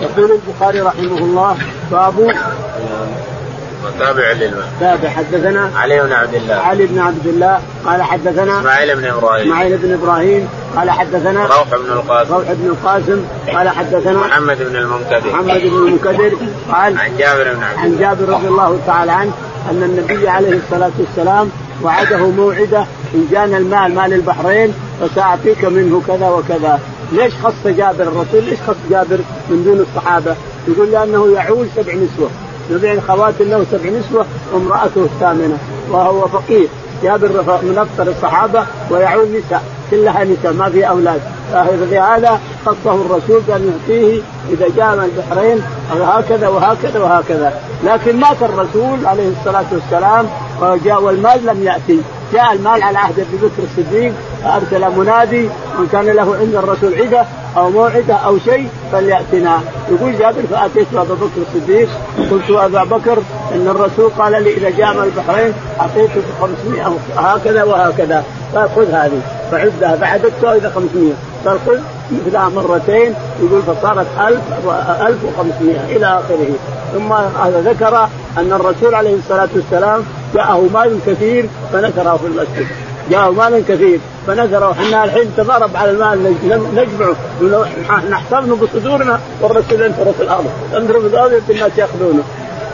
يقول 0.00 0.30
البخاري 0.32 0.80
رحمه 0.80 1.18
الله 1.18 1.56
باب 1.90 2.32
تابع 3.98 4.32
للماء 4.32 4.68
تابع. 4.80 5.08
حدثنا 5.08 5.70
علي 5.76 6.02
بن 6.02 6.12
عبد 6.12 6.34
الله. 6.34 6.54
علي 6.54 6.86
بن 6.86 6.98
عبد 6.98 7.26
الله. 7.26 7.60
قال 7.84 8.02
حدثنا 8.02 8.60
إسماعيل 8.60 8.96
بن 8.96 9.04
إبراهيم. 9.04 9.52
إسماعيل 9.52 9.78
بن 9.78 9.92
إبراهيم. 9.92 10.48
قال 10.76 10.90
حدثنا 10.90 11.46
روح 11.46 11.68
بن 11.68 11.92
القاسم. 11.92 12.34
روح 12.34 12.52
بن 12.52 12.66
القاسم. 12.66 13.24
قال 13.56 13.68
حدثنا 13.68 14.18
محمد 14.18 14.58
بن 14.58 14.76
المنكدر. 14.76 15.32
محمد 15.32 15.60
بن 15.60 15.76
المنكدر. 15.76 16.32
قال 16.72 16.98
عن 16.98 17.16
جابر 17.18 17.54
بن 17.54 17.62
عبد 17.62 17.78
عن 17.78 17.98
جابر 17.98 18.28
رضي 18.28 18.48
الله 18.48 18.78
تعالى 18.86 19.12
عنه 19.12 19.32
أن 19.70 19.82
النبي 19.82 20.28
عليه 20.28 20.56
الصلاة 20.56 20.92
والسلام 20.98 21.50
وعده 21.82 22.26
موعدة 22.26 22.86
إن 23.14 23.28
جانا 23.30 23.58
المال 23.58 23.94
مال 23.94 24.12
البحرين 24.12 24.74
فساعطيك 25.00 25.64
منه 25.64 26.02
كذا 26.08 26.28
وكذا. 26.28 26.80
ليش 27.12 27.32
خص 27.42 27.66
جابر 27.66 28.02
الرسول؟ 28.02 28.44
ليش 28.44 28.58
خص 28.66 28.76
جابر 28.90 29.18
من 29.50 29.64
دون 29.64 29.86
الصحابة؟ 29.90 30.36
يقول 30.68 30.90
لأنه 30.92 31.32
يعول 31.34 31.66
سبع 31.76 31.92
نسوة. 31.92 32.30
يبيع 32.70 33.00
خوات 33.00 33.34
له 33.40 33.66
سبع 33.70 33.90
نسوة 33.90 34.26
وامرأته 34.52 35.04
الثامنة 35.04 35.58
وهو 35.90 36.28
فقير 36.28 36.68
جابر 37.02 37.28
من 37.62 37.78
أكثر 37.78 38.10
الصحابة 38.12 38.66
ويعول 38.90 39.28
نساء 39.28 39.62
كلها 39.90 40.24
نساء 40.24 40.52
ما 40.52 40.70
في 40.70 40.88
أولاد. 40.88 41.20
فلهذا 41.52 42.40
خصه 42.66 42.94
الرسول 42.94 43.40
بأن 43.48 43.72
يعطيه 43.72 44.22
إذا 44.50 44.66
جاء 44.76 44.96
من 44.96 45.04
البحرين 45.04 45.62
هكذا 45.90 46.48
وهكذا 46.48 47.00
وهكذا. 47.00 47.52
لكن 47.84 48.20
مات 48.20 48.42
الرسول 48.42 49.06
عليه 49.06 49.28
الصلاة 49.28 49.64
والسلام 49.72 50.26
وجاء 50.60 51.02
والمال 51.02 51.46
لم 51.46 51.62
يأتي. 51.62 52.00
جاء 52.32 52.52
المال 52.52 52.82
على 52.82 52.98
عهد 52.98 53.20
أبي 53.20 53.36
بكر 53.36 53.62
الصديق 53.62 54.12
فأرسل 54.44 54.98
منادي 54.98 55.48
من 55.78 55.88
كان 55.92 56.06
له 56.06 56.36
عند 56.40 56.54
الرسول 56.54 56.94
عدة 56.94 57.26
أو 57.56 57.70
موعدة 57.70 58.14
أو 58.14 58.38
شيء 58.38 58.68
فليأتنا. 58.92 59.60
يقول 59.90 60.18
جابر 60.18 60.42
فأتيت 60.50 60.86
ابا 60.94 61.14
بكر 61.14 61.42
الصديق. 61.48 61.88
قلت 62.30 62.50
أبا 62.50 62.84
بكر 62.84 63.18
إن 63.54 63.68
الرسول 63.68 64.10
قال 64.18 64.42
لي 64.44 64.56
إذا 64.56 64.70
جاء 64.70 64.94
من 64.94 65.02
البحرين 65.02 65.52
اعطيتك 65.80 66.24
500 66.40 66.96
هكذا 67.16 67.62
وهكذا. 67.62 68.24
قال 68.54 68.68
خذ 68.76 68.90
هذه. 68.90 69.20
فعدها. 69.50 69.96
فعددتها 69.96 70.54
إلى 70.54 70.70
500 70.70 71.12
قال 71.46 71.58
خذ. 71.66 71.78
مثلها 72.26 72.48
مرتين. 72.48 73.14
يقول 73.42 73.62
فصارت 73.62 74.06
1000 74.18 74.40
1500 75.06 75.96
إلى 75.96 76.06
آخره. 76.06 76.54
ثم 76.94 77.12
ذكر 77.70 78.08
أن 78.38 78.52
الرسول 78.52 78.94
عليه 78.94 79.14
الصلاة 79.14 79.48
والسلام 79.54 80.04
جاءه 80.34 80.68
مال 80.74 80.98
كثير 81.06 81.48
فنكره 81.72 82.16
في 82.16 82.26
المسجد. 82.26 82.66
جاءه 83.10 83.30
مال 83.30 83.64
كثير. 83.68 84.00
فنزل 84.26 84.62
إحنا 84.62 85.04
الحين 85.04 85.30
تضارب 85.36 85.76
على 85.76 85.90
المال 85.90 86.36
نجمعه. 86.74 87.16
نحتضنه 88.10 88.56
بصدورنا 88.56 89.20
والرسول 89.40 89.82
ينثر 89.82 90.12
في 90.12 90.22
الأرض. 90.22 90.50
ينثر 90.74 91.00
في 91.00 91.06
الأرض 91.06 91.42
الناس 91.50 91.70
يأخذونه. 91.78 92.22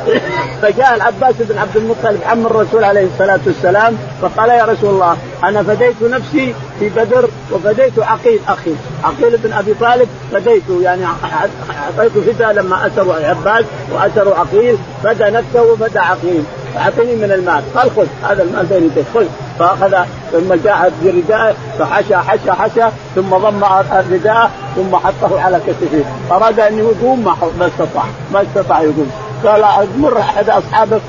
فجاء 0.62 0.94
العباس 0.94 1.34
بن 1.38 1.58
عبد 1.58 1.76
المطلب 1.76 2.20
عم 2.26 2.46
الرسول 2.46 2.84
عليه 2.84 3.06
الصلاة 3.06 3.40
والسلام 3.46 3.96
فقال 4.22 4.50
يا 4.50 4.64
رسول 4.64 4.90
الله 4.90 5.16
أنا 5.44 5.62
فديت 5.62 6.02
نفسي 6.02 6.54
في 6.80 6.88
بدر 6.88 7.28
وفديت 7.52 7.98
عقيل 7.98 8.40
أخي. 8.48 8.74
عقيل 9.04 9.36
بن 9.36 9.52
أبي 9.52 9.74
طالب 9.74 10.08
فديته 10.32 10.82
يعني 10.82 11.02
اعطيته 11.04 12.32
فداء 12.32 12.52
لما 12.52 12.86
أسروا 12.86 13.18
العباس 13.18 13.64
وأسروا 13.92 14.34
عقيل 14.34 14.76
فدى 15.04 15.24
نفسه 15.24 15.62
وفدى 15.62 15.98
عقيل. 15.98 16.44
اعطني 16.78 17.14
من 17.14 17.32
المال. 17.32 17.62
قال 17.74 17.90
خذ 17.90 18.06
هذا 18.30 18.42
المال 18.42 18.66
بين 18.66 18.84
يديك 18.84 19.04
خذ. 19.14 19.24
فأخذ 19.58 19.96
ثم 20.32 20.54
جاء 20.54 20.92
برداءه 21.04 21.54
فحشى 21.78 22.16
حشى 22.16 22.52
حشى 22.52 22.86
ثم 23.14 23.36
ضم 23.36 23.64
رداءه 24.10 24.50
ثم 24.76 24.96
حطه 24.96 25.40
على 25.40 25.60
كتفه. 25.66 26.04
أراد 26.30 26.60
أن 26.60 26.78
يقوم 26.78 27.24
ما 27.58 27.66
استطاع. 27.66 28.04
ما 28.32 28.42
استطاع 28.42 28.82
يقوم. 28.82 29.10
قال 29.46 29.64
مر 29.98 30.18
أحد 30.18 30.50
أصحابك 30.50 31.00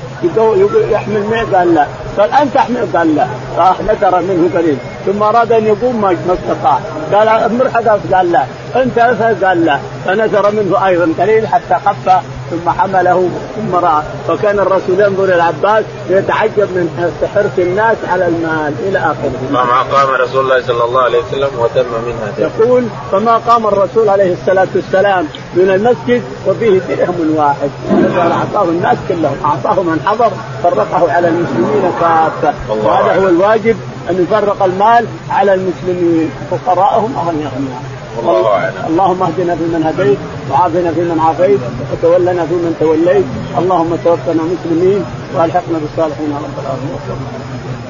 يحمل 0.90 1.24
معه 1.30 1.58
قال 1.58 1.74
لا. 1.74 1.86
قال 2.18 2.32
أنت 2.32 2.56
أحمل؟ 2.56 2.88
قال 2.94 3.16
لا. 3.16 3.26
نثر 3.88 4.20
منه 4.20 4.50
قليل. 4.54 4.76
ثم 5.06 5.22
أراد 5.22 5.52
أن 5.52 5.66
يقوم 5.66 6.00
ما 6.00 6.34
استطاع. 6.34 6.78
قال 7.12 7.58
مر 7.58 7.70
حد 7.74 8.14
قال 8.14 8.32
لا. 8.32 8.44
أنت 8.76 8.98
قال 9.44 9.64
لا. 9.64 9.78
فنثر 10.06 10.50
منه 10.50 10.86
أيضا 10.86 11.12
قليل 11.18 11.46
حتى 11.46 11.74
خف 11.86 12.22
ثم 12.50 12.70
حمله 12.70 13.28
ثم 13.56 13.74
راى. 13.74 14.02
فكان 14.28 14.58
الرسول 14.58 15.00
ينظر 15.00 15.24
إلى 15.24 15.34
العباس 15.34 15.84
ويتعجب 16.10 16.58
من 16.58 17.14
حرص 17.34 17.58
الناس 17.58 17.96
على 18.08 18.26
المال 18.26 18.74
إلى 18.88 18.98
آخره. 18.98 19.32
فما 19.48 19.82
قام 19.82 20.08
رسول 20.20 20.44
الله 20.44 20.62
صلى 20.62 20.84
الله 20.84 21.00
عليه 21.00 21.18
وسلم 21.18 21.50
وتم 21.58 21.84
منها. 22.06 22.32
يقول 22.38 22.84
فما 23.12 23.36
قام 23.36 23.66
الرسول 23.66 24.08
عليه 24.08 24.32
الصلاة 24.32 24.68
والسلام 24.74 25.26
من 25.54 25.70
المسجد 25.70 26.22
وفيه 26.46 26.78
درهم 26.88 27.34
واحد. 27.36 27.70
أعطاه 28.18 28.64
الناس 28.68 28.98
كلهم. 29.08 29.36
اعطاه 29.44 29.82
من 29.82 30.00
حضر 30.06 30.30
فرقه 30.62 31.12
على 31.12 31.28
المسلمين 31.28 31.92
كافة. 32.00 32.54
وهذا 32.68 33.22
هو 33.22 33.28
الواجب 33.28 33.76
أن 34.10 34.22
يفرق 34.22 34.62
المال 34.62 35.06
على 35.30 35.54
المسلمين. 35.54 36.30
فقراءهم 36.50 37.14
أغنياءهم. 37.16 37.89
أعلم. 38.46 38.74
اللهم 38.88 39.22
اهدنا 39.22 39.54
فيمن 39.56 39.82
هديت 39.82 40.18
وعافنا 40.50 40.92
فيمن 40.92 41.20
عافيت 41.20 41.60
وتولنا 41.92 42.46
فيمن 42.46 42.76
توليت. 42.80 43.24
اللهم 43.58 43.96
توفنا 44.04 44.42
مسلمين 44.42 45.04
وألحقنا 45.34 45.78
بالصالحين 45.78 46.30
رب 46.36 46.58
العالمين. 46.62 47.89